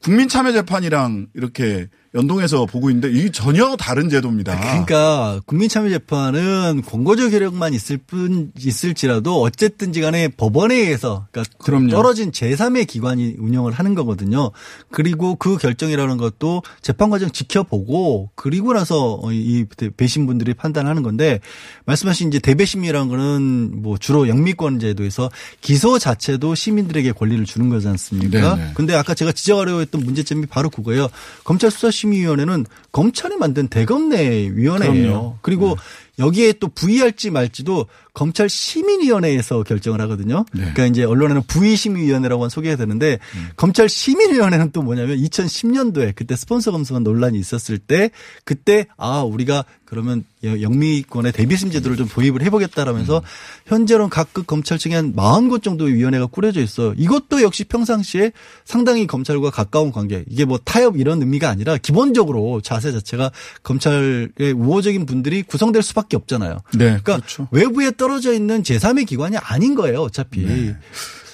[0.04, 4.60] 국민참여재판이랑 이렇게 연동해서 보고 있는데 이게 전혀 다른 제도입니다.
[4.60, 11.90] 그러니까 국민참여재판은 권고적 효력만 있을 뿐 있을지라도 어쨌든지 간에 법원에 의해서 그러니까 그럼요.
[11.90, 14.50] 떨어진 제3의 기관이 운영을 하는 거거든요.
[14.90, 21.40] 그리고 그 결정이라는 것도 재판 과정 지켜보고 그리고 나서 이 배신분들이 판단하는 건데
[21.86, 25.30] 말씀하신 이제 대배심이라는 거는 뭐 주로 영미권 제도에서
[25.62, 28.56] 기소 자체도 시민들에게 권리를 주는 거지 않습니까?
[28.56, 28.72] 네네.
[28.74, 31.08] 근데 아까 제가 지적하려고 했던 문제점이 바로 그거예요.
[31.44, 35.40] 검찰 수사 심의위원회는 검찰이 만든 대검내 위원회예요.
[35.42, 35.78] 그리고
[36.18, 40.46] 여기에 또 부의할지 말지도 검찰 시민위원회에서 결정을 하거든요.
[40.54, 40.62] 네.
[40.62, 43.20] 그러니까 이제 언론에는 부의심의위원회라고 소개가 되는데
[43.56, 48.12] 검찰 시민위원회는 또 뭐냐면 2010년도에 그때 스폰서 검수관 논란이 있었을 때
[48.44, 53.24] 그때 아 우리가 그러면 영미권의 대비심 제도를 좀 도입을 해보겠다라면서
[53.66, 56.94] 현재로는 각급 검찰청에 한 40곳 정도의 위원회가 꾸려져 있어요.
[56.96, 58.32] 이것도 역시 평상시에
[58.66, 63.32] 상당히 검찰과 가까운 관계 이게 뭐 타협 이런 의미가 아니라 기본적으로 자세 자체가
[63.64, 66.60] 검찰의 우호적인 분들이 구성될 수밖에 없잖아요.
[66.74, 66.86] 네.
[66.86, 67.48] 그러니까 그렇죠.
[67.52, 70.74] 외부에 떨어져 있는 제3의 기관이 아닌 거예요, 어차피.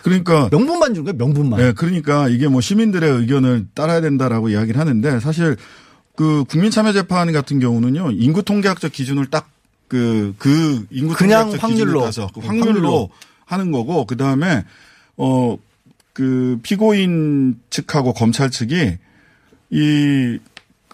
[0.04, 1.60] 그러니까 명분만 준 거예요, 명분만.
[1.62, 5.56] 네, 그러니까 이게 뭐 시민들의 의견을 따라야 된다라고 이야기를 하는데 사실
[6.17, 9.49] 그 국민참여재판 같은 경우는요 인구 통계학적 기준을 딱
[9.88, 12.01] 그그 인구 그냥 통계학적 확률로.
[12.01, 13.10] 따서 그 확률로, 확률로.
[13.45, 14.65] 하는 거고 그 다음에
[15.15, 15.58] 어
[16.15, 18.97] 그 피고인 측하고 검찰 측이
[19.71, 20.39] 이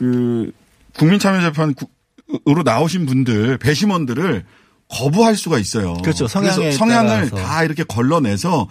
[0.01, 0.51] 그
[0.97, 4.43] 국민참여재판으로 나오신 분들 배심원들을
[4.91, 5.93] 거부할 수가 있어요.
[6.03, 6.27] 그렇죠.
[6.27, 7.35] 성향에 성향을 따라서.
[7.35, 8.67] 다 이렇게 걸러내서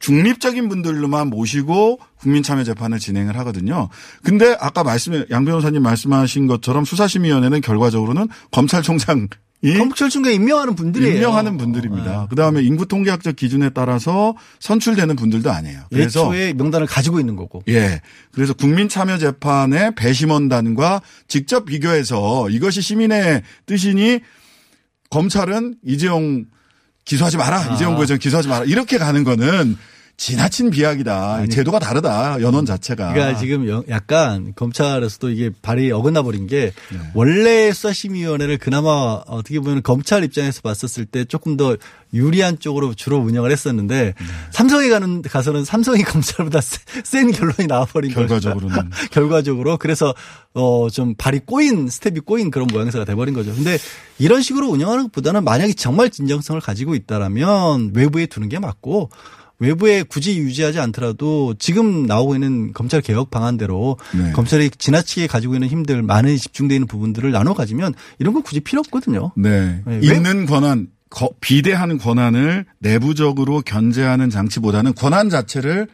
[0.00, 3.88] 중립적인 분들로만 모시고 국민참여 재판을 진행을 하거든요.
[4.22, 9.28] 근데 아까 말씀 양 변호사님 말씀하신 것처럼 수사심의위원회는 결과적으로는 검찰총장이
[9.78, 11.14] 검찰총장 임명하는 분들이에요.
[11.14, 12.26] 임명하는 분들입니다.
[12.30, 15.82] 그다음에 인구 통계학적 기준에 따라서 선출되는 분들도 아니에요.
[15.88, 17.62] 그래서 예초에 명단을 가지고 있는 거고.
[17.68, 18.00] 예.
[18.32, 24.20] 그래서 국민참여재판의 배심원단과 직접 비교해서 이것이 시민의 뜻이니
[25.12, 26.46] 검찰은 이재용
[27.04, 27.70] 기소하지 마라.
[27.70, 27.74] 아.
[27.74, 28.64] 이재용 부회장 기소하지 마라.
[28.64, 29.76] 이렇게 가는 거는
[30.16, 31.46] 지나친 비약이다.
[31.46, 32.40] 제도가 다르다.
[32.42, 33.12] 연원 자체가.
[33.12, 36.98] 그러니까 지금 영- 약간 검찰에서도 이게 발이 어긋나 버린 게 네.
[37.14, 38.88] 원래 수사심의위원회를 그나마
[39.26, 41.76] 어떻게 보면 검찰 입장에서 봤었을 때 조금 더
[42.14, 44.24] 유리한 쪽으로 주로 운영을 했었는데 네.
[44.52, 48.28] 삼성에 가는 가서는 삼성이 검찰보다 센- 센 결론이 나와버린 거죠.
[48.28, 48.90] 결과적으로는.
[49.10, 50.14] 결과적으로 그래서
[50.54, 53.52] 어좀 발이 꼬인 스텝이 꼬인 그런 모양새가 돼버린 거죠.
[53.54, 53.76] 근데
[54.20, 59.10] 이런 식으로 운영하는 것보다는 만약에 정말 진정성을 가지고 있다라면 외부에 두는 게 맞고
[59.62, 64.32] 외부에 굳이 유지하지 않더라도 지금 나오고 있는 검찰 개혁 방안대로 네.
[64.32, 68.80] 검찰이 지나치게 가지고 있는 힘들 많은 집중되어 있는 부분들을 나눠 가지면 이런 거 굳이 필요
[68.80, 69.30] 없거든요.
[69.36, 69.80] 네.
[69.86, 75.86] 네, 왜- 있는 권한, 거- 비대하는 권한을 내부적으로 견제하는 장치보다는 권한 자체를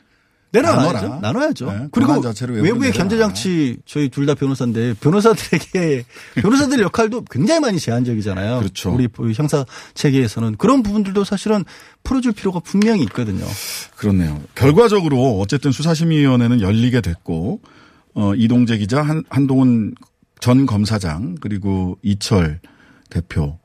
[0.51, 0.93] 내려놔야죠.
[0.93, 1.21] 나눠라.
[1.21, 1.67] 나눠야죠.
[1.73, 2.93] 네, 그리고 외부의 내려놔라.
[2.93, 6.05] 견제 장치 저희 둘 다 변호사인데 변호사들에게
[6.43, 8.59] 변호사들 역할도 굉장히 많이 제한적이잖아요.
[8.59, 8.93] 그렇죠.
[8.93, 11.65] 우리 형사 체계에서는 그런 부분들도 사실은
[12.05, 13.45] 풀어줄 필요가 분명히 있거든요.
[13.97, 14.41] 그렇네요.
[14.55, 17.61] 결과적으로 어쨌든 수사심의위원회는 열리게 됐고
[18.15, 19.95] 어 이동재 기자, 한, 한동훈
[20.41, 22.61] 전 검사장 그리고 이철
[23.11, 23.59] 대표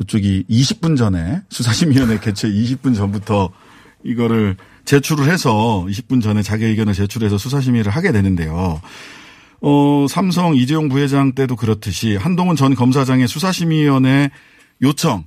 [0.00, 3.50] 이쪽이 20분 전에 수사심의위원회 개최 20분 전부터
[4.04, 8.80] 이거를 제출을 해서 20분 전에 자기 의견을 제출해서 수사심의를 하게 되는데요.
[9.60, 14.30] 어, 삼성 이재용 부회장 때도 그렇듯이 한동훈 전 검사장의 수사심의위원회
[14.82, 15.24] 요청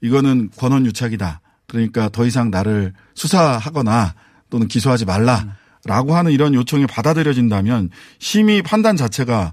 [0.00, 1.40] 이거는 권한 유착이다.
[1.66, 4.14] 그러니까 더 이상 나를 수사하거나
[4.50, 9.52] 또는 기소하지 말라라고 하는 이런 요청이 받아들여진다면 심의 판단 자체가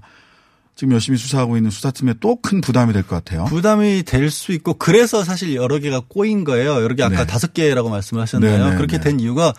[0.76, 3.44] 지금 열심히 수사하고 있는 수사팀에 또 큰 부담이 될 것 같아요.
[3.46, 6.80] 부담이 될 수 있고 그래서 사실 여러 개가 꼬인 거예요.
[6.82, 7.26] 여러 개 아까 네.
[7.26, 8.64] 다섯 개라고 말씀을 하셨나요?
[8.64, 9.04] 네, 네, 그렇게 네.
[9.04, 9.52] 된 이유가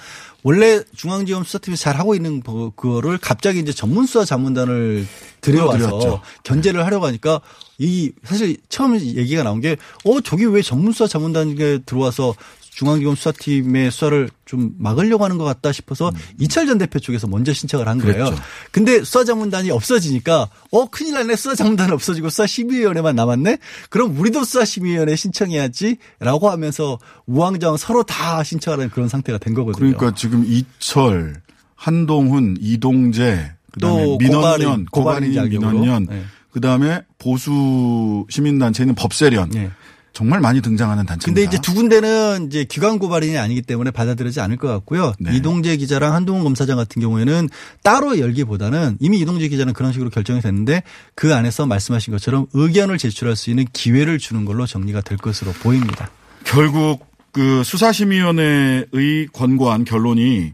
[0.43, 5.05] 원래 중앙지검 수사팀이 잘 하고 있는 거- 그거를 갑자기 이제 전문 수사 자문단을
[5.41, 6.21] 들여와서.
[6.43, 7.41] 견제를 하려고 하니까
[7.77, 12.33] 이 사실 처음 얘기가 나온 게 어 저기 왜 전문 수사 자문단에 들어와서
[12.71, 17.87] 중앙지검 수사팀의 수사를 좀 막으려고 하는 것 같다 싶어서 이철 전 대표 쪽에서 먼저 신청을
[17.87, 18.23] 한 거예요.
[18.23, 18.25] 음.
[18.29, 18.43] 그랬죠.
[18.71, 23.57] 근데 수사자문단이 없어지니까 어 큰일 났네 수사자문단이 없어지고 수사심의위원회만 남았네.
[23.89, 29.93] 그럼 우리도 수사심의위원회 신청해야지라고 하면서 우왕좌왕 서로 다 신청하는 그런 상태가 된 거거든요.
[29.93, 31.41] 그러니까 지금 이철,
[31.75, 35.71] 한동훈, 이동재, 그다음에 또 민원연, 고발인, 고발인 고발인 자격으로.
[35.71, 36.23] 민원연, 네.
[36.51, 39.49] 그다음에 보수 시민단체는 법세련.
[39.51, 39.71] 네.
[40.13, 41.25] 정말 많이 등장하는 단체입니다.
[41.25, 45.13] 근데 이제 두 군데는 이제 기관 고발인이 아니기 때문에 받아들이지 않을 것 같고요.
[45.19, 45.35] 네.
[45.35, 47.49] 이동재 기자랑 한동훈 검사장 같은 경우에는
[47.81, 50.83] 따로 열기보다는 이미 이동재 기자는 그런 식으로 결정이 됐는데
[51.15, 56.09] 그 안에서 말씀하신 것처럼 의견을 제출할 수 있는 기회를 주는 걸로 정리가 될 것으로 보입니다.
[56.43, 60.53] 결국 그 수사심의위원회의 권고한 결론이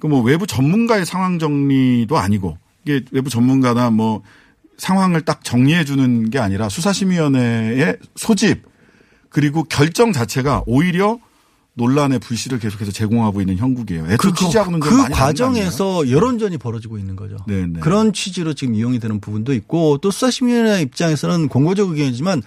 [0.00, 4.22] 그 뭐 외부 전문가의 상황 정리도 아니고 이게 외부 전문가나 뭐
[4.78, 8.62] 상황을 딱 정리해 주는 게 아니라 수사심의위원회의 소집
[9.30, 11.18] 그리고 결정 자체가 오히려
[11.74, 14.06] 논란의 불씨를 계속해서 제공하고 있는 형국이에요.
[14.10, 17.36] 애초 취지하고는 좀그 과정에서 여론전이 벌어지고 있는 거죠.
[17.48, 17.66] 아니에요?
[17.66, 17.80] 네, 네.
[17.80, 22.42] 그런 취지로 지금 이용이 되는 부분도 있고 또 수사심의위원회 입장에서는 공고적 의견이지만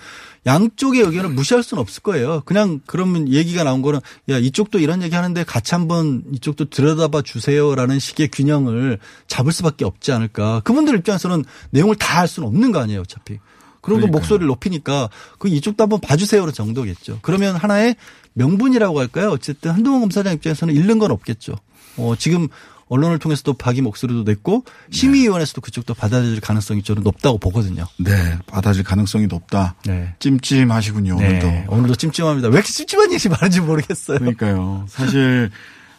[0.45, 2.41] 양쪽의 의견을 무시할 수는 없을 거예요.
[2.45, 7.99] 그냥 그러면 얘기가 나온 거는 야 이쪽도 이런 얘기 하는데 같이 한번 이쪽도 들여다봐 주세요라는
[7.99, 10.59] 식의 균형을 잡을 수밖에 없지 않을까.
[10.65, 13.39] 그분들 입장에서는 내용을 다알 수는 없는 거 아니에요, 어차피.
[13.83, 14.07] 그런 거.
[14.07, 17.19] 목소리를 높이니까 그 이쪽도 한번 봐주세요 정도겠죠.
[17.21, 17.95] 그러면 하나의
[18.33, 19.29] 명분이라고 할까요?
[19.29, 21.53] 어쨌든 한동훈 검사장 입장에서는 잃는 건 없겠죠.
[21.97, 22.47] 어, 지금
[22.87, 27.85] 언론을 통해서도 박이 목소리도 냈고 심의위원회에서도 그쪽도 받아들일 가능성이 저는 높다고 보거든요.
[27.97, 29.75] 네, 받아줄 가능성이 높다.
[29.85, 30.15] 네.
[30.19, 31.47] 찜찜하시군요, 오늘도.
[31.47, 32.49] 네, 오늘도 찜찜합니다.
[32.49, 34.19] 왜 이렇게 찜찜한 얘기 많은지 모르겠어요.
[34.19, 34.85] 그러니까요.
[34.89, 35.49] 사실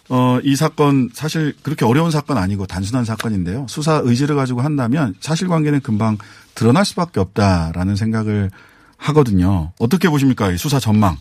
[0.09, 3.66] 어, 이 사건 사실 그렇게 어려운 사건 아니고 단순한 사건인데요.
[3.68, 6.18] 수사 의지를 가지고 한다면 사실관계는 금방
[6.55, 8.51] 드러날 수밖에 없다라는 생각을
[8.97, 9.73] 하거든요.
[9.79, 10.51] 어떻게 보십니까?
[10.53, 11.17] 이 수사 전망.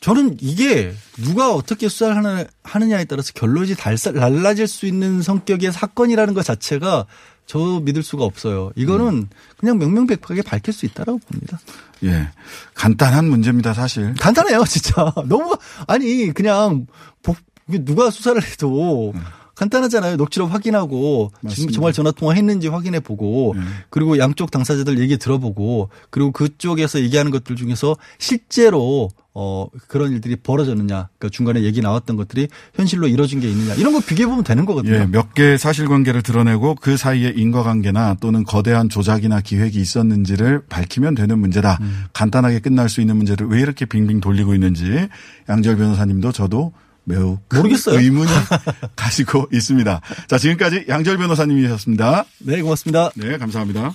[0.00, 6.44] 저는 이게 누가 어떻게 수사를 하느- 하느냐에 따라서 결론이 달라질 수 있는 성격의 사건이라는 것
[6.44, 7.06] 자체가
[7.46, 8.72] 저 믿을 수가 없어요.
[8.76, 11.58] 이거는 그냥 명명백백하게 밝힐 수 있다라고 봅니다.
[12.04, 12.28] 예.
[12.74, 14.14] 간단한 문제입니다, 사실.
[14.14, 15.12] 간단해요, 진짜.
[15.26, 15.56] 너무
[15.86, 16.86] 아니 그냥
[17.22, 19.12] 복- 누가 수사를 해도
[19.56, 20.16] 간단하잖아요.
[20.16, 21.74] 녹취록 확인하고 맞습니다.
[21.74, 23.62] 정말 전화 통화했는지 확인해 보고 네.
[23.90, 31.10] 그리고 양쪽 당사자들 얘기 들어보고 그리고 그쪽에서 얘기하는 것들 중에서 실제로 어 그런 일들이 벌어졌느냐,
[31.18, 34.94] 그러니까 중간에 얘기 나왔던 것들이 현실로 이루어진 게 있느냐 이런 거 비교해 보면 되는 거거든요.
[34.94, 41.38] 예, 몇 개의 사실관계를 드러내고 그 사이에 인과관계나 또는 거대한 조작이나 기획이 있었는지를 밝히면 되는
[41.38, 41.76] 문제다.
[41.82, 42.04] 음.
[42.14, 45.08] 간단하게 간단하게 끝날 수 있는 문제를 왜 이렇게 빙빙 돌리고 있는지
[45.48, 46.72] 양절 변호사님도 저도
[47.06, 47.98] 매우 큰 모르겠어요.
[48.00, 48.32] 의문을
[48.96, 50.00] 가지고 있습니다.
[50.26, 52.24] 자, 지금까지 양절 변호사님이셨습니다.
[52.40, 53.10] 네, 고맙습니다.
[53.14, 53.92] 네, 감사합니다.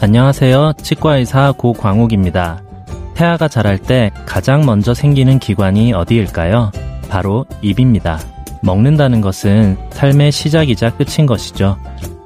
[0.00, 0.74] 안녕하세요.
[0.82, 2.62] 치과의사 고광욱입니다.
[3.14, 6.70] 태아가 자랄 때 가장 먼저 생기는 기관이 어디일까요?
[7.08, 8.20] 바로 입입니다.
[8.62, 11.78] 먹는다는 것은 삶의 시작이자 끝인 것이죠.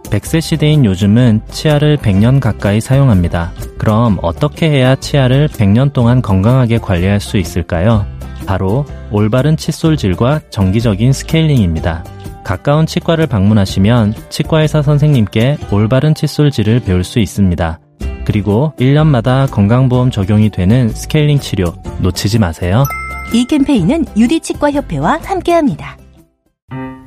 [0.05, 3.53] 100세 시대인 요즘은 치아를 100년 가까이 사용합니다.
[3.79, 8.07] 그럼 어떻게 해야 치아를 100년 동안 건강하게 관리할 수 있을까요?
[8.47, 12.05] 바로 올바른 칫솔질과 정기적인 스케일링입니다.
[12.45, 17.81] 가까운 치과를 방문하시면 치과의사 선생님께 올바른 칫솔질을 배울 수 있습니다.
[18.25, 22.85] 그리고 1년마다 건강보험 적용이 되는 스케일링 치료 놓치지 마세요.
[23.33, 25.97] 이 캠페인은 유디치과협회와 함께합니다.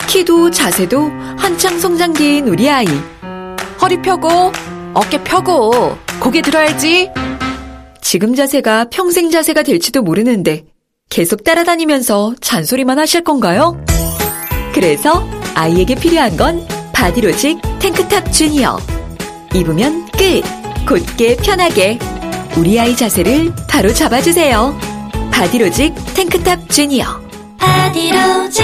[0.08, 2.86] 키도 자세도 한창 성장기인 우리 아이.
[3.82, 4.52] 허리 펴고,
[4.94, 7.10] 어깨 펴고, 고개 들어야지.
[8.02, 10.64] 지금 자세가 평생 자세가 될지도 모르는데
[11.10, 13.80] 계속 따라다니면서 잔소리만 하실 건가요?
[14.74, 18.78] 그래서 아이에게 필요한 건 바디로직 탱크탑 주니어.
[19.54, 20.42] 입으면 끝.
[20.88, 21.98] 곧게 편하게.
[22.58, 24.78] 우리 아이 자세를 바로 잡아주세요.
[25.32, 27.06] 바디로직 탱크탑 주니어.
[27.58, 28.64] 바디로직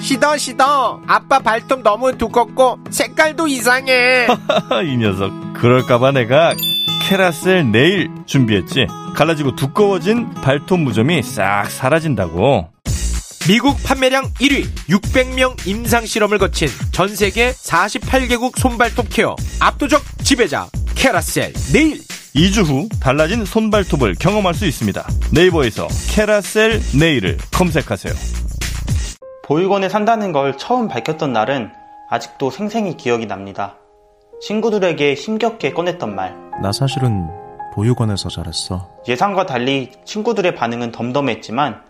[0.00, 4.26] 시더 시더 아빠 발톱 너무 두껍고 색깔도 이상해
[4.84, 5.30] 이 녀석.
[5.54, 6.52] 그럴까봐 내가
[7.06, 8.88] 케라셀 네일 준비했지.
[9.14, 12.68] 갈라지고 두꺼워진 발톱 무좀이 싹 사라진다고.
[13.46, 20.66] 미국 판매량 1위 600명 임상 실험을 거친 전 세계 48개국 손발톱 케어 압도적 지배자
[20.96, 22.00] 캐라셀 네일
[22.34, 25.06] 2주 후 달라진 손발톱을 경험할 수 있습니다.
[25.32, 28.14] 네이버에서 캐라셀 네일을 검색하세요.
[29.44, 31.70] 보육원에 산다는 걸 처음 밝혔던 날은
[32.10, 33.76] 아직도 생생히 기억이 납니다.
[34.42, 36.45] 친구들에게 힘겹게 꺼냈던 말.
[36.62, 37.28] 나 사실은
[37.74, 38.88] 보육원에서 자랐어.
[39.06, 41.82] 예상과 달리 친구들의 반응은 덤덤했지만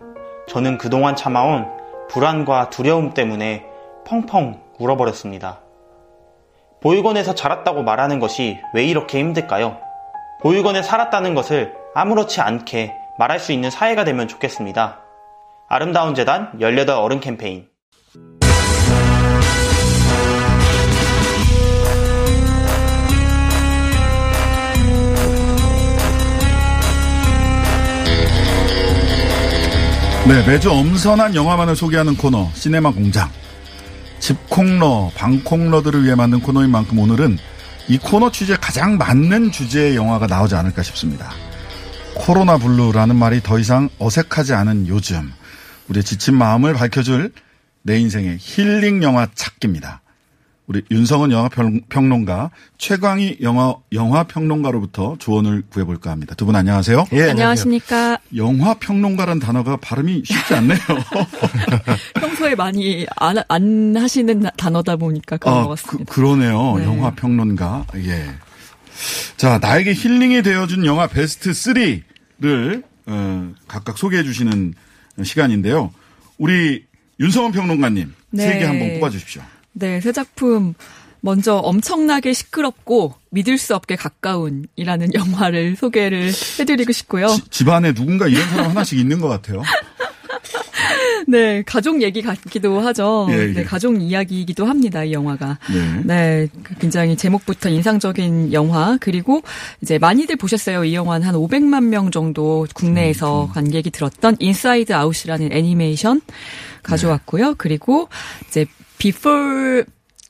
[0.49, 1.65] 저는 그동안 참아온
[2.09, 3.65] 불안과 두려움 때문에
[4.05, 5.61] 펑펑 울어버렸습니다.
[6.81, 9.77] 보육원에서 자랐다고 말하는 것이 왜 이렇게 힘들까요?
[10.41, 14.99] 보육원에 살았다는 것을 아무렇지 않게 말할 수 있는 사회가 되면 좋겠습니다.
[15.69, 17.67] 아름다운 재단 18 어른 캠페인
[30.27, 33.31] 네, 매주 엄선한 영화만을 소개하는 코너 시네마 공장.
[34.19, 37.37] 집콕러, 방콕러들을 위해 만든 코너인 만큼 오늘은
[37.87, 41.31] 이 코너 취지에 가장 맞는 주제의 영화가 나오지 않을까 싶습니다.
[42.13, 45.31] 코로나 블루라는 말이 더 이상 어색하지 않은 요즘
[45.87, 47.31] 우리의 지친 마음을 밝혀줄
[47.83, 50.01] 내 인생의 힐링 영화 찾기입니다.
[50.67, 51.47] 우리 윤성은 영화
[51.87, 56.35] 평론가, 최광희 영화 영화 평론가로부터 조언을 구해볼까 합니다.
[56.35, 57.05] 두 분 안녕하세요.
[57.13, 58.17] 예, 안녕하십니까.
[58.35, 60.77] 영화 평론가란 단어가 발음이 쉽지 않네요.
[62.19, 66.13] 평소에 많이 안, 안 하시는 단어다 보니까 그런 아, 것 같습니다.
[66.13, 66.83] 그, 러네요 네.
[66.83, 67.85] 영화 평론가.
[67.95, 68.25] 예.
[69.37, 74.73] 자, 나에게 힐링이 되어준 영화 베스트 3를 어, 각각 소개해 주시는
[75.23, 75.91] 시간인데요.
[76.37, 76.83] 우리
[77.21, 78.65] 윤성원 평론가님 세개 네.
[78.65, 79.41] 한번 뽑아 주십시오.
[79.79, 80.73] 네, 새 작품
[81.21, 87.27] 먼저 엄청나게 시끄럽고 믿을 수 없게 가까운이라는 영화를 소개를 해드리고 싶고요.
[87.49, 89.61] 집안에 누군가 이런 사람 하나씩 있는 것 같아요.
[91.27, 93.27] 네, 가족 얘기 같기도 하죠.
[93.31, 93.53] 예, 예.
[93.53, 95.59] 네, 가족 이야기이기도 합니다, 이 영화가.
[95.73, 96.01] 네.
[96.05, 96.47] 네,
[96.79, 98.97] 굉장히 제목부터 인상적인 영화.
[99.01, 99.41] 그리고
[99.81, 100.85] 이제 많이들 보셨어요.
[100.85, 106.21] 이 영화는 한 500만 명 정도 국내에서 음, 관객이 들었던 인사이드 아웃이라는 애니메이션
[106.83, 107.55] 가져왔고요.
[107.57, 108.07] 그리고
[108.47, 108.65] 이제
[108.97, 109.29] 비포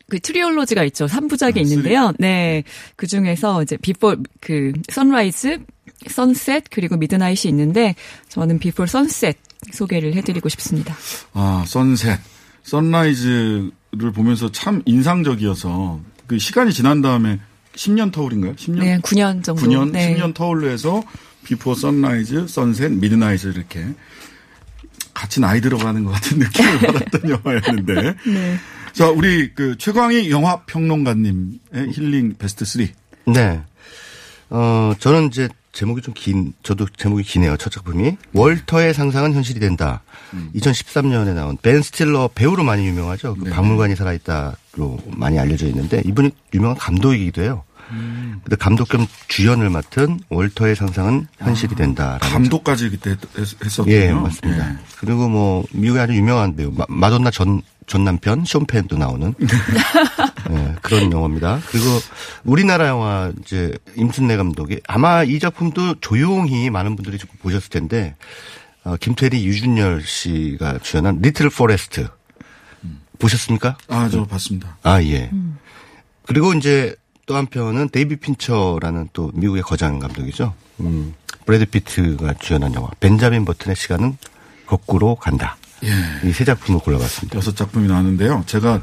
[0.09, 1.05] 그 trilogy가 있죠.
[1.05, 2.13] 3부작이 있는데요.
[2.17, 2.63] 네.
[2.95, 5.59] 그 중에서 이제 비포 그 선라이즈,
[6.07, 7.95] 선셋 그리고 미드나잇이 있는데
[8.29, 9.37] 저는 비포 선셋
[9.73, 10.95] 소개를 해 드리고 싶습니다.
[11.33, 12.19] 아, 선셋,
[12.63, 17.39] 선라이즈를 보면서 참 인상적이어서 그 시간이 지난 다음에
[17.75, 18.55] 10년 터울인가요?
[18.55, 18.79] 10년?
[18.79, 19.63] 네, 9년 정도.
[19.63, 20.15] 9년, 네.
[20.15, 21.03] 10년 터울로 해서
[21.43, 23.85] 비포 선라이즈, 선셋, 미드나잇을 이렇게
[25.17, 27.93] 같이 나이 들어가는 것 같은 느낌을 받았던 영화였는데.
[28.27, 28.57] 네.
[28.93, 31.59] 자, 우리 그 최광희 영화 평론가님의
[31.93, 32.87] 힐링 베스트 3.
[33.33, 33.61] 네.
[34.49, 37.57] 어, 저는 이제 제목이 좀 긴, 저도 제목이 기네요.
[37.57, 38.17] 첫 작품이.
[38.33, 40.01] 월터의 상상은 현실이 된다.
[40.55, 43.35] 2013년에 나온 벤 스틸러 배우로 많이 유명하죠.
[43.35, 47.63] 그 박물관이 살아있다로 많이 알려져 있는데 이분이 유명한 감독이기도 해요.
[47.89, 52.17] 근데 감독 겸 주연을 맡은 월터의 상상은 현실이 된다.
[52.21, 53.95] 감독까지 그때 했- 했었군요.
[53.95, 54.77] 예, 맞습니다.
[54.99, 59.33] 그리고 뭐 미국의 아주 유명한 배우 마- 마돈나 전, 전 남편 숀 펜도 나오는
[60.51, 61.59] 예, 그런 영화입니다.
[61.69, 61.85] 그리고
[62.43, 68.15] 우리나라 영화 이제 임순례 감독이 아마 이 작품도 조용히 많은 분들이 좀 보셨을 텐데
[68.83, 72.07] 어, 김태리 류준열 씨가 주연한 리틀 포레스트
[73.19, 73.77] 보셨습니까?
[73.87, 74.77] 아, 저 봤습니다.
[74.83, 75.31] 아, 예.
[76.25, 76.95] 그리고 이제
[77.27, 80.53] 또 한편은 데이빗 핀처라는 또 미국의 거장 감독이죠.
[80.79, 81.13] 음,
[81.45, 84.17] 브래드 피트가 주연한 영화 벤자민 버튼의 시간은
[84.65, 85.57] 거꾸로 간다.
[85.83, 86.27] 예.
[86.27, 87.37] 이세 작품을 골라봤습니다.
[87.37, 88.43] 여섯 작품이 나왔는데요.
[88.47, 88.81] 제가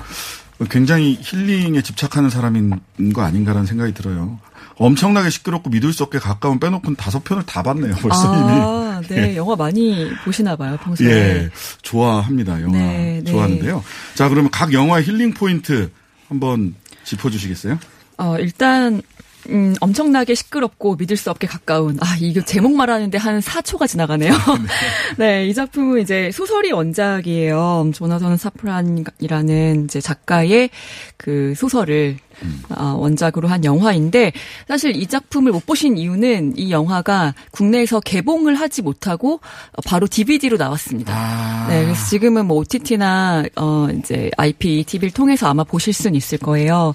[0.70, 2.80] 굉장히 힐링에 집착하는 사람인
[3.14, 4.38] 거 아닌가라는 생각이 들어요.
[4.76, 7.94] 엄청나게 시끄럽고 믿을 수 없게 가까운 빼놓고는 다섯 편을 다 봤네요.
[7.96, 9.09] 벌써 아, 이미.
[9.09, 9.33] 네.
[9.33, 9.37] 예.
[9.37, 11.09] 영화 많이 보시나 봐요, 평소에.
[11.09, 11.50] 예,
[11.83, 12.61] 좋아합니다.
[12.62, 13.30] 영화 네, 네.
[13.33, 13.83] 좋아하는데요.
[14.14, 15.90] 자, 그러면 각 영화의 힐링 포인트
[16.28, 17.78] 한번 짚어주시겠어요?
[18.18, 19.03] 어, 일단,
[19.50, 21.98] 음, 엄청나게 시끄럽고 믿을 수 없게 가까운.
[22.00, 24.33] 아, 이거 제목 말하는데 한 4초가 지나가네요.
[25.18, 27.90] 네, 이 작품은 이제 소설이 원작이에요.
[27.94, 30.70] 조나선 사프란이라는 이제 작가의
[31.16, 32.34] 그 소설을 어,
[32.68, 34.33] 원작으로 한 영화인데
[34.68, 39.40] 사실 이 작품을 못 보신 이유는 이 영화가 국내에서 개봉을 하지 못하고
[39.73, 41.66] 어, 바로 DVD로 나왔습니다.
[41.68, 46.94] 네, 그래서 지금은 뭐 OTT나 어 이제 IPTV를 통해서 아마 보실 수는 있을 거예요.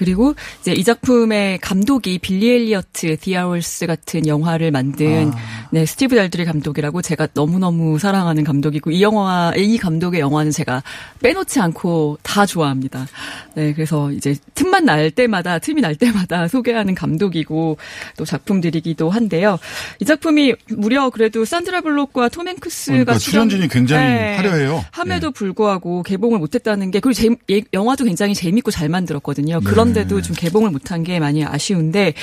[0.00, 5.30] 그리고 이제 이 작품의 감독이 빌리 엘리어트, 디 아워스 같은 영화를 만든
[5.70, 10.82] 네 스티븐 달드리 감독이라고 제가 너무 너무 사랑하는 감독이고 이 영화 이 감독의 영화는 제가
[11.22, 13.06] 빼놓지 않고 다 좋아합니다.
[13.54, 17.76] 네 그래서 이제 틈만 날 때마다 틈이 날 때마다 소개하는 감독이고
[18.16, 19.58] 또 작품들이기도 한데요.
[20.00, 24.36] 이 작품이 무려 그래도 산드라 블록과 톰 행크스가 그러니까 출연- 출연진이 굉장히 네.
[24.36, 24.84] 화려해요.
[24.90, 29.60] 함에도 불구하고 개봉을 못했다는 게 그리고 재, 예, 영화도 굉장히 재밌고 잘 만들었거든요.
[29.60, 32.14] 그런데도 좀 개봉을 못한 게 많이 아쉬운데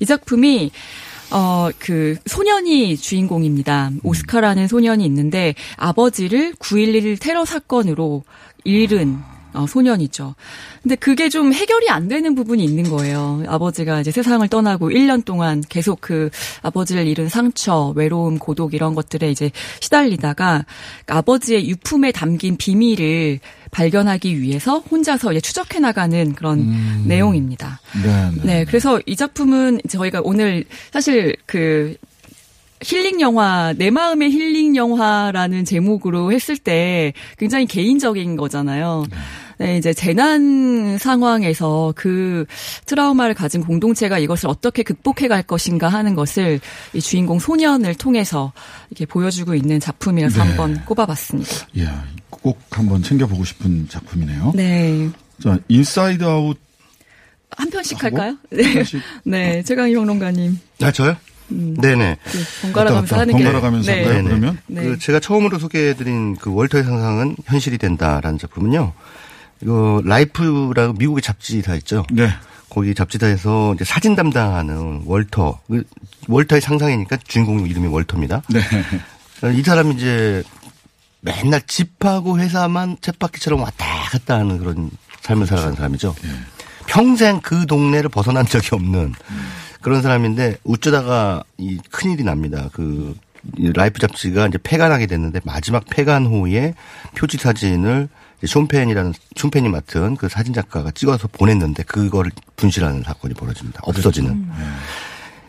[0.00, 0.70] 이 작품이
[1.32, 3.90] 어, 그, 소년이 주인공입니다.
[4.04, 8.22] 오스카라는 소년이 있는데, 아버지를 9.11 테러 사건으로
[8.62, 9.18] 잃은,
[9.56, 10.34] 어, 소년이죠.
[10.82, 13.42] 근데 그게 좀 해결이 안 되는 부분이 있는 거예요.
[13.46, 16.30] 아버지가 이제 세상을 떠나고 1년 동안 계속 그
[16.62, 19.50] 아버지를 잃은 상처, 외로움, 고독 이런 것들에 이제
[19.80, 20.64] 시달리다가
[21.06, 23.40] 아버지의 유품에 담긴 비밀을
[23.70, 27.80] 발견하기 위해서 혼자서 이제 추적해 나가는 그런 내용입니다.
[28.02, 28.42] 네, 네.
[28.44, 31.96] 네, 그래서 이 작품은 저희가 오늘 사실 그
[32.82, 39.04] 힐링 영화, 내 마음의 힐링 영화라는 제목으로 했을 때 굉장히 개인적인 거잖아요.
[39.58, 42.44] 네, 이제 재난 상황에서 그
[42.84, 46.60] 트라우마를 가진 공동체가 이것을 어떻게 극복해 갈 것인가 하는 것을
[46.92, 48.52] 이 주인공 소년을 통해서
[48.90, 50.48] 이렇게 보여주고 있는 작품이라서 네.
[50.48, 51.68] 한번 꼽아봤습니다.
[51.78, 51.88] 예,
[52.28, 54.52] 꼭 한번 챙겨보고 싶은 작품이네요.
[54.54, 55.08] 네.
[55.42, 56.58] 자, 인사이드 아웃
[57.56, 58.16] 한 편씩 하고?
[58.16, 58.30] 할까요?
[58.30, 58.74] 한 네.
[58.74, 59.00] 편씩?
[59.24, 59.62] 네.
[59.62, 60.58] 최광희 평론가님.
[60.82, 61.16] 아, 저요?
[61.52, 61.76] 음.
[61.80, 62.16] 네네.
[62.24, 63.44] 그 번갈아 가면서 하는 게.
[63.44, 64.04] 번갈아 가면서 네.
[64.04, 64.58] 할까요, 그러면?
[64.66, 64.82] 네.
[64.82, 68.92] 그 제가 처음으로 소개해드린 그 월터의 상상은 현실이 된다라는 작품은요.
[69.62, 72.04] 이거 라이프라고 미국의 잡지사 있죠.
[72.12, 72.28] 네.
[72.68, 75.60] 거기 잡지사에서 이제 사진 담당하는 월터.
[75.66, 75.84] 그
[76.28, 78.42] 월터의 상상이니까 주인공 이름이 월터입니다.
[78.50, 78.60] 네.
[79.54, 80.42] 이 사람이 이제
[81.20, 84.90] 맨날 집하고 회사만 쳇바퀴처럼 왔다 갔다 하는 그런
[85.22, 86.14] 삶을 살아가는 사람이죠.
[86.86, 89.14] 평생 그 동네를 벗어난 적이 없는
[89.80, 92.68] 그런 사람인데 어쩌다가 이 큰일이 납니다.
[92.72, 93.14] 그이
[93.74, 96.74] 라이프 잡지가 이제 폐간하게 됐는데 마지막 폐간 후에
[97.16, 98.08] 표지 사진을
[98.44, 103.80] 숀 펜이라는 숀 펜이 맡은 그 사진 작가가 찍어서 보냈는데 그거를 분실하는 사건이 벌어집니다.
[103.84, 104.48] 없어지는.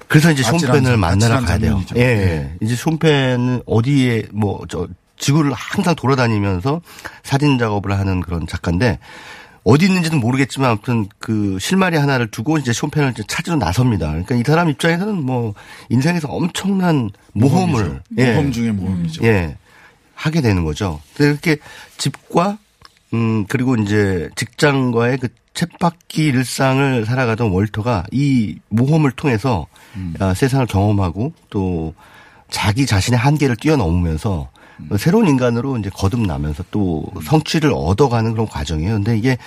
[0.07, 1.71] 그래서 이제 숀 펜을 장- 만나러 가야 돼요.
[1.85, 1.95] 장면이죠.
[1.97, 2.21] 예, 네.
[2.21, 2.55] 예.
[2.61, 4.87] 이제 숀 펜은 어디에 뭐 저
[5.19, 6.81] 지구를 항상 돌아다니면서
[7.23, 8.99] 사진 작업을 하는 그런 작가인데
[9.63, 14.07] 어디 있는지는 모르겠지만 아무튼 그 실마리 하나를 두고 이제 쇼펜을 이제 찾으러 나섭니다.
[14.09, 15.55] 그러니까 이 사람 입장에서는 뭐
[15.89, 17.99] 인생에서 엄청난 모험을 모험이죠.
[18.19, 18.31] 예.
[18.33, 19.23] 모험 중에 모험이죠.
[19.25, 19.57] 예.
[20.13, 21.01] 하게 되는 거죠.
[21.15, 21.57] 그래서 이렇게
[21.97, 22.57] 집과
[23.13, 30.13] 음 그리고 이제 직장과의 그 쳇바퀴 일상을 살아가던 월터가 이 모험을 통해서 음.
[30.19, 31.93] 아, 세상을 경험하고 또
[32.49, 34.49] 자기 자신의 한계를 뛰어넘으면서
[34.99, 38.93] 새로운 인간으로 이제 거듭나면서 또 성취를 얻어가는 그런 과정이에요.
[38.93, 39.37] 근데 이게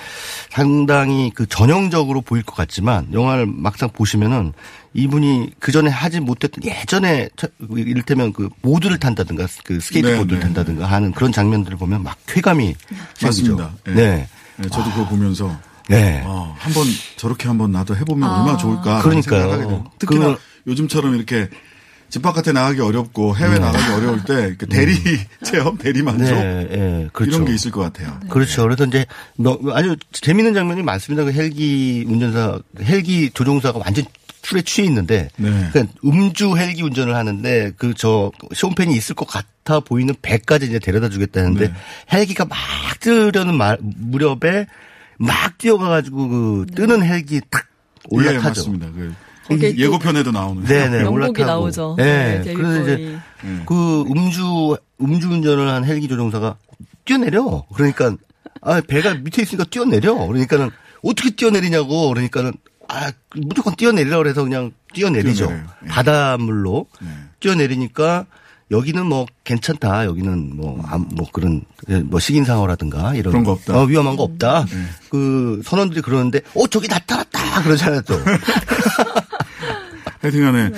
[0.51, 4.53] 상당히 그 전형적으로 보일 것 같지만 영화를 막상 보시면은
[4.93, 10.41] 이분이 그 전에 하지 못했던 예전에 저- 이를테면 그 보드를 탄다든가 그 스케이트보드를 네, 네,
[10.41, 12.74] 탄다든가 하는 그런 장면들을 보면 막 쾌감이
[13.14, 13.57] 생기죠.
[13.57, 13.72] 맞습니다.
[13.88, 13.91] 예.
[13.93, 14.28] 네.
[14.57, 15.57] 네, 저도 그거 보면서
[15.88, 16.22] 네.
[16.24, 16.86] 어, 한번
[17.16, 18.38] 저렇게 한번 나도 해보면 아.
[18.41, 19.03] 얼마나 좋을까.
[19.03, 19.91] 그러니까요.
[19.99, 21.49] 특히나 그걸- 요즘처럼 이렇게
[22.11, 23.59] 집 바깥에 나가기 어렵고 해외 네.
[23.61, 24.93] 나가기 어려울 때 그 대리
[25.45, 27.36] 체험, 대리 만족 네, 예, 그렇죠.
[27.36, 28.18] 이런 게 있을 것 같아요.
[28.28, 28.64] 그렇죠.
[28.64, 31.22] 그래서 이제 너- 아주 재밌는 장면이 많습니다.
[31.24, 34.05] 그 헬기 운전사, 헬기 조종사가 완전
[34.43, 35.68] 술에 취해 있는데, 네.
[35.72, 41.11] 그러니까 음주 헬기 운전을 하는데 그 저 쇼펜이 있을 것 같아 보이는 배까지 이제 데려다
[41.11, 41.74] 주겠다는데 네.
[42.12, 42.57] 헬기가 막
[43.01, 44.66] 뜨려는 말, 무렵에
[45.18, 47.66] 막 뛰어가가지고 그 뜨는 헬기 탁
[48.12, 48.49] 예, 올라타죠.
[48.49, 48.86] 맞습니다.
[48.93, 49.14] 그
[49.76, 50.64] 예고편에도 나오는.
[50.64, 51.12] 네네 명곡이
[51.43, 51.45] 올라타고.
[51.45, 51.95] 나오죠.
[51.99, 52.41] 네.
[52.43, 52.82] 네, 그래서.
[52.82, 53.18] 이제
[53.66, 56.57] 그 음주 음주 운전을 한 헬기 조종사가
[57.05, 57.64] 뛰어내려.
[57.74, 58.16] 그러니까
[58.62, 60.14] 아 배가 밑에 있으니까 뛰어내려.
[60.14, 60.70] 그러니까는
[61.03, 62.09] 어떻게 뛰어내리냐고.
[62.09, 62.53] 그러니까는
[62.93, 65.47] 아 무조건 뛰어내리라 그래서 그냥 뛰어내리죠.
[65.47, 65.68] 뛰어내려요.
[65.84, 65.88] 예.
[65.88, 66.86] 바닷물로
[67.41, 68.26] 뛰어내리니까
[68.72, 70.05] 여기는 뭐 괜찮다.
[70.07, 71.62] 여기는 뭐, 암- 뭐 그런
[72.05, 73.76] 뭐 식인상어라든가 이런 그런 거 없다.
[73.78, 74.66] 어, 위험한 거 없다.
[75.11, 78.14] 그 선원들이 그러는데 어 저기 나타났다 그러잖아요 또.
[80.20, 80.70] 하여튼간에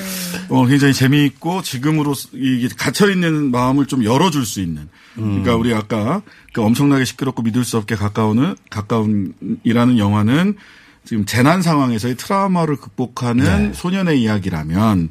[0.50, 4.88] 어, 굉장히 재미있고 지금으로 이게 갇혀 있는 마음을 좀 열어줄 수 있는.
[5.14, 10.56] 그러니까 우리 아까 그 엄청나게 시끄럽고 믿을 수 없게 가까운 가까운이라는 영화는
[11.04, 15.10] 지금 재난 상황에서의 트라우마를 극복하는 소년의 이야기라면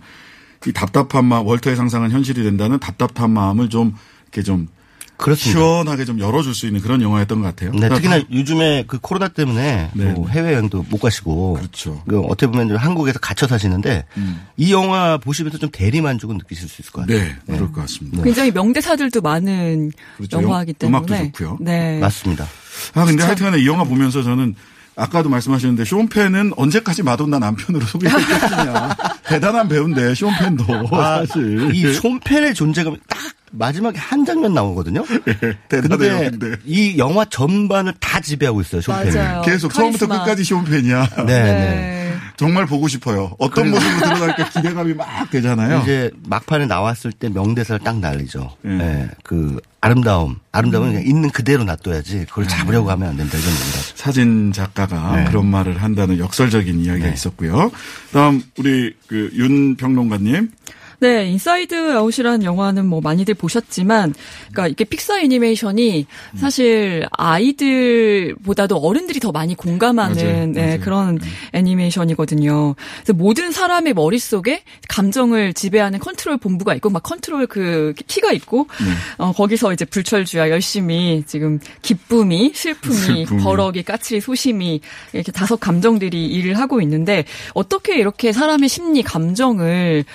[0.68, 4.68] 이 답답한 마음 월터의 상상은 현실이 된다는 답답한 마음을 좀 이렇게 좀
[5.18, 5.60] 그렇습니다.
[5.60, 7.72] 시원하게 좀 열어줄 수 있는 그런 영화였던 것 같아요.
[7.74, 10.06] 네, 특히나 요즘에 그 코로나 때문에 네.
[10.14, 11.54] 뭐 해외여행도 못 가시고.
[11.54, 12.02] 그렇죠.
[12.08, 14.06] 그 어떻게 보면 좀 한국에서 갇혀 사시는데
[14.58, 17.20] 이 영화 보시면서 좀 대리 만족은 느끼실 수 있을 것 같아요.
[17.20, 18.24] 네, 그럴 것 같습니다.
[18.24, 20.42] 굉장히 명대사들도 많은 그렇죠.
[20.42, 21.32] 영화이기 음- 음악도 때문에.
[21.34, 21.58] 좋고요.
[21.62, 22.00] 네.
[22.00, 22.48] 맞습니다.
[22.96, 24.56] 아, 근데 하여튼간에 이 영화 보면서 저는
[24.96, 28.96] 아까도 말씀하셨는데 쇼펜은 언제까지 마돈나 남편으로 소개했겠느냐.
[29.28, 33.18] 대단한 배우인데 쇼펜도 아, 사실 이 숀펜의 존재감이 딱
[33.52, 35.04] 마지막에 한 장면 나오거든요.
[35.70, 36.58] 대단해요, 근데, 근데.
[36.66, 38.82] 이 영화 전반을 다 지배하고 있어요.
[38.82, 39.16] 숀펜이.
[39.16, 39.42] 맞아요.
[39.44, 40.24] 계속 처음부터 카리스마.
[40.26, 41.08] 끝까지 쇼펜이야.
[41.26, 42.11] 네, 네.
[42.42, 43.36] 정말 보고 싶어요.
[43.38, 45.82] 어떤 그리고- 모습으로 드러날까 기대감이 막 되잖아요.
[45.84, 48.58] 이제 막판에 나왔을 때 명대사를 딱 날리죠.
[48.66, 48.80] 음.
[48.82, 53.94] 예, 그 아름다움, 아름다움은 그냥 있는 그대로 놔둬야지 그걸 잡으려고 하면 안 된다 이런 하죠.
[53.96, 55.26] 사진 작가가 네.
[55.26, 57.14] 그런 말을 한다는 역설적인 이야기가 네.
[57.14, 57.72] 있었고요.
[58.12, 60.50] 다음 우리 그 윤 평론가님.
[61.02, 64.14] 네, 인사이드 아웃이라는 영화는 뭐 많이들 보셨지만,
[64.52, 70.80] 그러니까 이게 픽사 애니메이션이 사실 아이들보다도 어른들이 더 많이 공감하는 맞아요, 네, 맞아요.
[70.82, 71.20] 그런
[71.54, 72.76] 애니메이션이거든요.
[72.98, 78.68] 그래서 모든 사람의 머릿속에 감정을 지배하는 컨트롤 본부가 있고, 막 컨트롤 그 키가 있고,
[79.18, 83.44] 어, 거기서 이제 불철주야 열심히 지금 기쁨이, 슬픔이, 슬픔이.
[83.44, 84.82] 버럭이, 까칠이, 소심이
[85.14, 87.26] 이렇게 다섯 감정들이 일을 하고 있는데
[87.56, 90.06] 어떻게 이렇게 사람의 심리, 감정을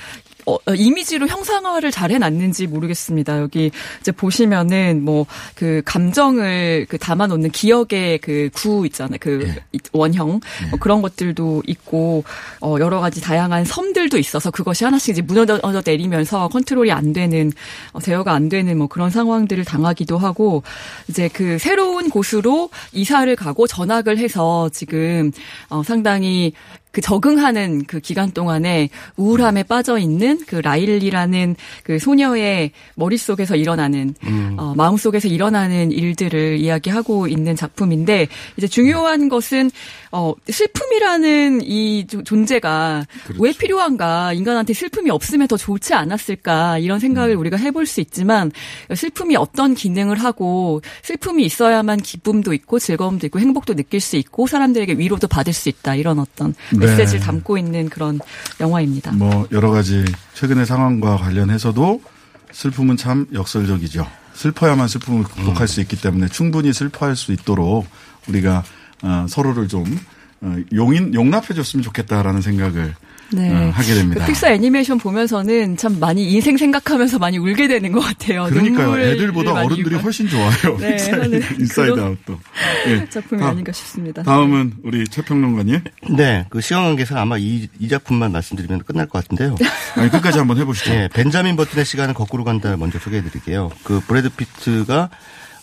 [0.46, 3.40] 어, 어, 이미지로 형상화를 잘 해놨는지 모르겠습니다.
[3.40, 3.70] 여기
[4.00, 9.18] 이제 보시면은 뭐 그 감정을 그 담아놓는 기억의 그 구 있잖아요.
[9.20, 10.40] 그 이- 원형
[10.70, 12.24] 뭐 그런 것들도 있고
[12.60, 17.50] 어, 여러 가지 다양한 섬들도 있어서 그것이 하나씩 이제 무너져 내리면서 컨트롤이 안 되는
[17.92, 20.62] 어, 제어가 안 되는 뭐 그런 상황들을 당하기도 하고
[21.08, 25.32] 이제 그 새로운 곳으로 이사를 가고 전학을 해서 지금
[25.68, 26.52] 어, 상당히
[26.96, 28.88] 그 적응하는 그 기간 동안에
[29.18, 34.14] 우울함에 빠져 있는 그 라일리라는 그 소녀의 머릿속에서 일어나는
[34.56, 39.70] 어, 마음속에서 일어나는 일들을 이야기하고 있는 작품인데 이제 중요한 것은
[40.10, 43.04] 어 슬픔이라는 이 조- 존재가
[43.38, 44.32] 왜 필요한가?
[44.32, 46.78] 인간한테 슬픔이 없으면 더 좋지 않았을까?
[46.78, 48.50] 이런 생각을 우리가 해볼 수 있지만
[48.94, 54.94] 슬픔이 어떤 기능을 하고 슬픔이 있어야만 기쁨도 있고 즐거움도 있고 행복도 느낄 수 있고 사람들에게
[54.94, 55.94] 위로도 받을 수 있다.
[55.96, 56.85] 이런 어떤 네.
[56.86, 58.20] 메시지를 담고 있는 그런
[58.60, 59.12] 영화입니다.
[59.12, 62.00] 뭐 여러 가지 최근의 상황과 관련해서도
[62.52, 64.06] 슬픔은 참 역설적이죠.
[64.34, 67.86] 슬퍼야만 슬픔을 극복할 수 있기 때문에 충분히 슬퍼할 수 있도록
[68.28, 68.64] 우리가
[69.02, 69.84] 어, 서로를 좀
[70.40, 72.94] 어, 용인 용납해 줬으면 좋겠다라는 생각을
[73.32, 73.50] 네.
[73.50, 74.20] 어, 하게 됩니다.
[74.20, 78.44] 그 픽사 애니메이션 보면서는 참 많이 인생 생각하면서 많이 울게 되는 것 같아요.
[78.44, 78.98] 그러니까요.
[78.98, 80.76] 애들보다 어른들이 훨씬 좋아요.
[80.78, 80.96] 네,
[81.58, 82.38] 인사이드 아웃도.
[82.86, 83.06] 예.
[83.08, 84.22] 작품이 다- 아닌가 싶습니다.
[84.22, 85.80] 다음은 우리 최평론가님.
[86.16, 89.56] 네, 그 시간 관계상 아마 이, 이 작품만 말씀드리면 끝날 것 같은데요.
[89.96, 90.90] 아니, 끝까지 한번 해보시죠.
[90.92, 93.70] 네, 벤자민 버튼의 시간은 거꾸로 간다 먼저 소개해드릴게요.
[93.82, 95.10] 그 브래드 피트가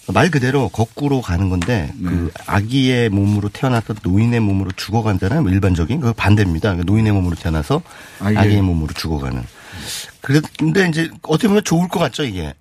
[0.08, 6.12] 말 그대로 거꾸로 가는 건데 그 아기의 몸으로 태어났던 노인의 몸으로 죽어간다는 뭐 일반적인 그
[6.14, 6.70] 반대입니다.
[6.72, 7.82] 그러니까 노인의 몸으로 태어나서
[8.20, 9.42] 아기의- 아기의 몸으로 죽어가는.
[10.22, 12.54] 그런데 이제 어떻게 보면 좋을 것 같죠 이게.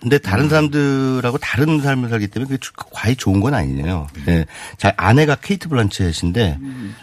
[0.00, 4.08] 근데 다른 사람들하고 다른 삶을 살기 때문에 그게 주- 과히 좋은 건 아니에요.
[4.26, 4.44] 네.
[4.76, 6.58] 자, 아내가 케이트 블란쳇인데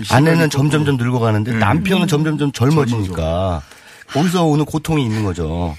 [0.10, 3.62] 아내는 점점점 늙어가는데 남편은 점점점 젊어지니까
[4.14, 5.76] 거기서 오는 고통이 있는 거죠.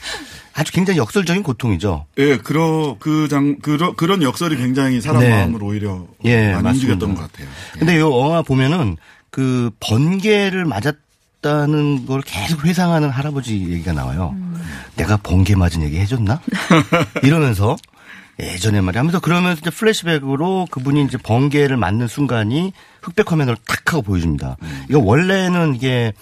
[0.53, 2.07] 아주 굉장히 역설적인 고통이죠.
[2.19, 5.31] 예, 그러, 그 장, 그러, 그런 역설이 굉장히 사람 네.
[5.31, 6.69] 마음을 오히려 예, 많이 맞습니다.
[6.95, 7.49] 움직였던 것 같아요.
[7.79, 8.97] 근데 이 영화 보면은
[9.31, 14.35] 그 번개를 맞았다는 걸 계속 회상하는 할아버지 얘기가 나와요.
[14.97, 16.41] 내가 번개 맞은 얘기 해줬나?
[17.23, 17.77] 이러면서
[18.41, 22.73] 예전에 말이야 하면서 그러면서 이제 플래시백으로 그분이 이제 번개를 맞는 순간이
[23.03, 24.57] 흑백 화면으로 탁 하고 보여줍니다.
[24.89, 26.13] 이거 원래는 이게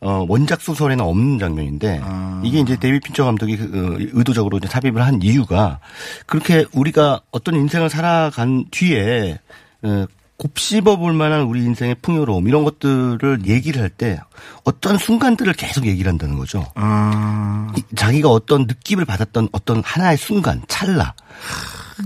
[0.00, 2.00] 어, 원작 소설에는 없는 장면인데
[2.44, 5.80] 이게 이제 데이빗 핀처 감독이 그, 어, 의도적으로 이제 삽입을 한 이유가
[6.26, 9.38] 그렇게 우리가 어떤 인생을 살아간 뒤에
[9.82, 10.06] 어,
[10.38, 14.20] 곱씹어 볼 만한 우리 인생의 풍요로움 이런 것들을 얘기를 할 때
[14.64, 16.66] 어떤 순간들을 계속 얘기를 한다는 거죠.
[16.74, 17.72] 아.
[17.74, 21.14] 이- 자기가 어떤 느낌을 받았던 어떤 하나의 순간, 찰나.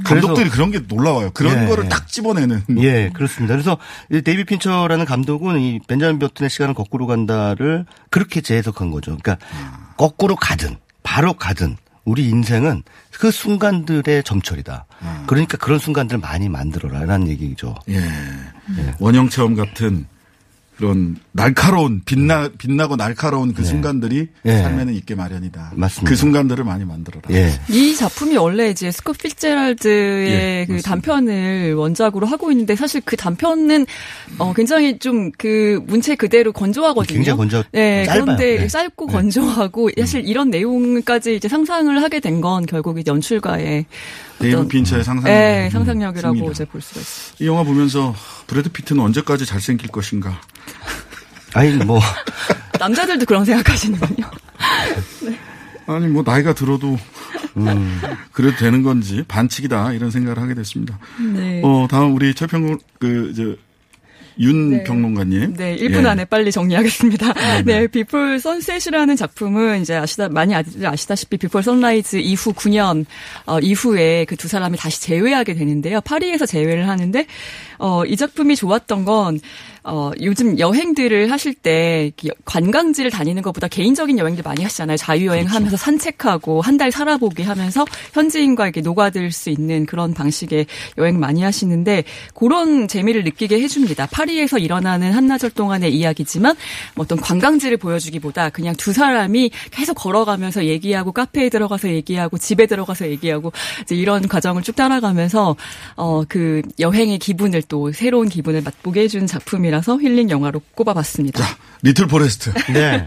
[0.05, 1.31] 감독들이 그런 게 놀라워요.
[1.33, 1.69] 그런 예.
[1.69, 2.65] 거를 딱 집어내는.
[2.79, 3.55] 예, 그렇습니다.
[3.55, 3.79] 그래서
[4.11, 9.17] 이 데이비 핀처라는 감독은 이 벤자민 버튼의 시간을 거꾸로 간다를 그렇게 재해석한 거죠.
[9.17, 9.45] 그러니까
[9.97, 12.83] 거꾸로 가든 바로 가든 우리 인생은
[13.13, 14.87] 그 순간들의 점철이다.
[15.27, 17.75] 그러니까 그런 순간들 많이 만들어라라는 얘기죠.
[17.89, 18.03] 예.
[18.99, 20.07] 원형 체험 같은
[20.81, 24.57] 그런 날카로운 빛나 빛나고 날카로운 그 순간들이 예.
[24.63, 25.73] 삶에는 있게 마련이다.
[25.77, 26.09] 맞습니다.
[26.09, 27.23] 그 순간들을 많이 만들어라.
[27.33, 27.53] 예.
[27.69, 30.81] 이 작품이 원래 이제 스콧 필제랄드의 예, 그.
[30.81, 33.85] 단편을 원작으로 하고 있는데 사실 그 단편은
[34.39, 37.15] 어 굉장히 좀 그 문체 그대로 건조하거든요.
[37.15, 38.25] 굉장히 건조- 네, 짧아요.
[38.25, 38.67] 그런데 네.
[38.69, 43.85] 짧고 건조하고 사실 이런 내용까지 이제 상상을 하게 된 건 결국 이제 연출가의
[44.41, 45.25] 데이빗 어떤- 핀처의 상상.
[45.31, 46.53] 네, 상상력이라고 습니다.
[46.53, 47.35] 이제 볼 수가 있어요.
[47.39, 48.15] 이 영화 보면서
[48.47, 50.41] 브래드 피트는 언제까지 잘생길 것인가.
[51.55, 52.01] 아니 뭐
[52.79, 54.31] 남자들도 그런 생각하시는군요.
[55.87, 56.97] 아니 뭐 나이가 들어도
[57.57, 58.01] 음.
[58.33, 60.99] 그래도 되는 건지 반칙이다 이런 생각을 하게 됐습니다.
[61.35, 61.61] 네.
[61.65, 63.57] 어 다음 우리 최평 그저
[64.39, 64.85] 윤 네.
[64.85, 65.55] 평론가님.
[65.57, 66.09] 네, 1분 예.
[66.09, 67.33] 안에 빨리 정리하겠습니다.
[67.33, 73.05] 네, 네, 비포 선셋이라는 작품은 이제 아시다 많이 아- 아시다시피 비포 선라이즈 이후 9년
[73.47, 76.01] 어, 이후에 그 두 사람이 다시 재회하게 되는데요.
[76.01, 77.27] 파리에서 재회를 하는데
[77.79, 79.39] 어, 이 작품이 좋았던 건
[79.85, 82.11] 어, 요즘 여행들을 하실 때
[82.45, 84.97] 관광지를 다니는 것보다 개인적인 여행들 많이 하시잖아요.
[84.97, 85.57] 자유여행 그렇죠.
[85.57, 90.65] 하면서 산책하고 한 달 살아보기 하면서 현지인과 이렇게 녹아들 수 있는 그런 방식의
[90.97, 94.07] 여행 많이 하시는데 그런 재미를 느끼게 해줍니다.
[94.07, 96.57] 파리에서 일어나는 한나절 동안의 이야기지만
[96.95, 103.09] 뭐 어떤 관광지를 보여주기보다 그냥 두 사람이 계속 걸어가면서 얘기하고 카페에 들어가서 얘기하고 집에 들어가서
[103.09, 103.53] 얘기하고
[103.83, 105.57] 이제 이런 과정을 쭉 따라가면서
[105.97, 111.45] 어 그 여행의 기분을 또 새로운 기분을 맛보게 해준 작품이 라서 힐링 영화로 꼽아봤습니다.
[111.83, 112.53] 리틀 포레스트.
[112.73, 113.05] 네.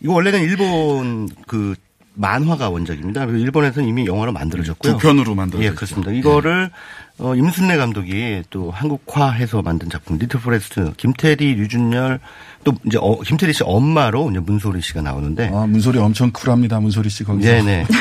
[0.00, 1.74] 이거 원래는 일본 그
[2.14, 3.26] 만화가 원작입니다.
[3.26, 4.92] 그리고 일본에서는 이미 영화로 만들어졌고요.
[4.92, 5.72] 두 편으로 만들어졌죠.
[5.72, 6.12] 예, 그렇습니다.
[6.12, 6.70] 이거를
[7.18, 12.20] 어, 임순례 감독이 또 한국화해서 만든 작품 리틀 포레스트 김태리, 류준열
[12.64, 16.80] 또 이제 어, 김태리 씨 엄마로 이제 문소리 씨가 나오는데 아, 문소리 엄청 쿨합니다.
[16.80, 17.50] 문소리 씨 거기서.
[17.50, 17.86] 네 네.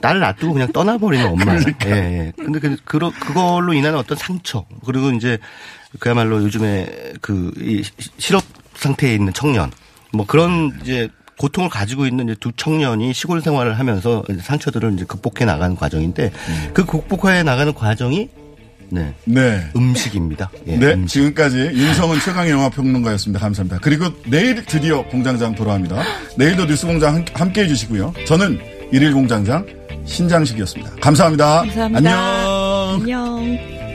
[0.00, 1.62] 딸 놔두고 그냥 떠나버리는 엄마예요.
[1.86, 2.32] 예, 예.
[2.36, 5.38] 근데 그, 그, 그걸로 인한 어떤 상처, 그리고 이제
[5.98, 6.86] 그야말로 요즘에
[7.20, 7.82] 그, 이
[8.18, 8.42] 실업
[8.74, 9.70] 상태에 있는 청년,
[10.12, 15.44] 뭐 그런 이제 고통을 가지고 있는 이제 두 청년이 시골 생활을 하면서 상처들을 이제 극복해
[15.44, 16.32] 나가는 과정인데
[16.72, 18.28] 그 극복해 나가는 과정이
[18.88, 19.12] 네.
[19.24, 19.68] 네.
[19.74, 20.50] 음식입니다.
[20.68, 21.14] 예, 네, 음식.
[21.14, 23.40] 지금까지 윤성은 최강 영화 평론가였습니다.
[23.40, 23.78] 감사합니다.
[23.82, 26.02] 그리고 내일 드디어 공장장 돌아옵니다.
[26.36, 28.14] 내일도 뉴스 공장 함께 해주시고요.
[28.26, 28.58] 저는
[28.92, 29.66] 일일 공장장
[30.04, 30.96] 신장식이었습니다.
[31.00, 31.62] 감사합니다.
[31.62, 31.98] 감사합니다.
[31.98, 33.00] 안녕.
[33.02, 33.85] 안녕.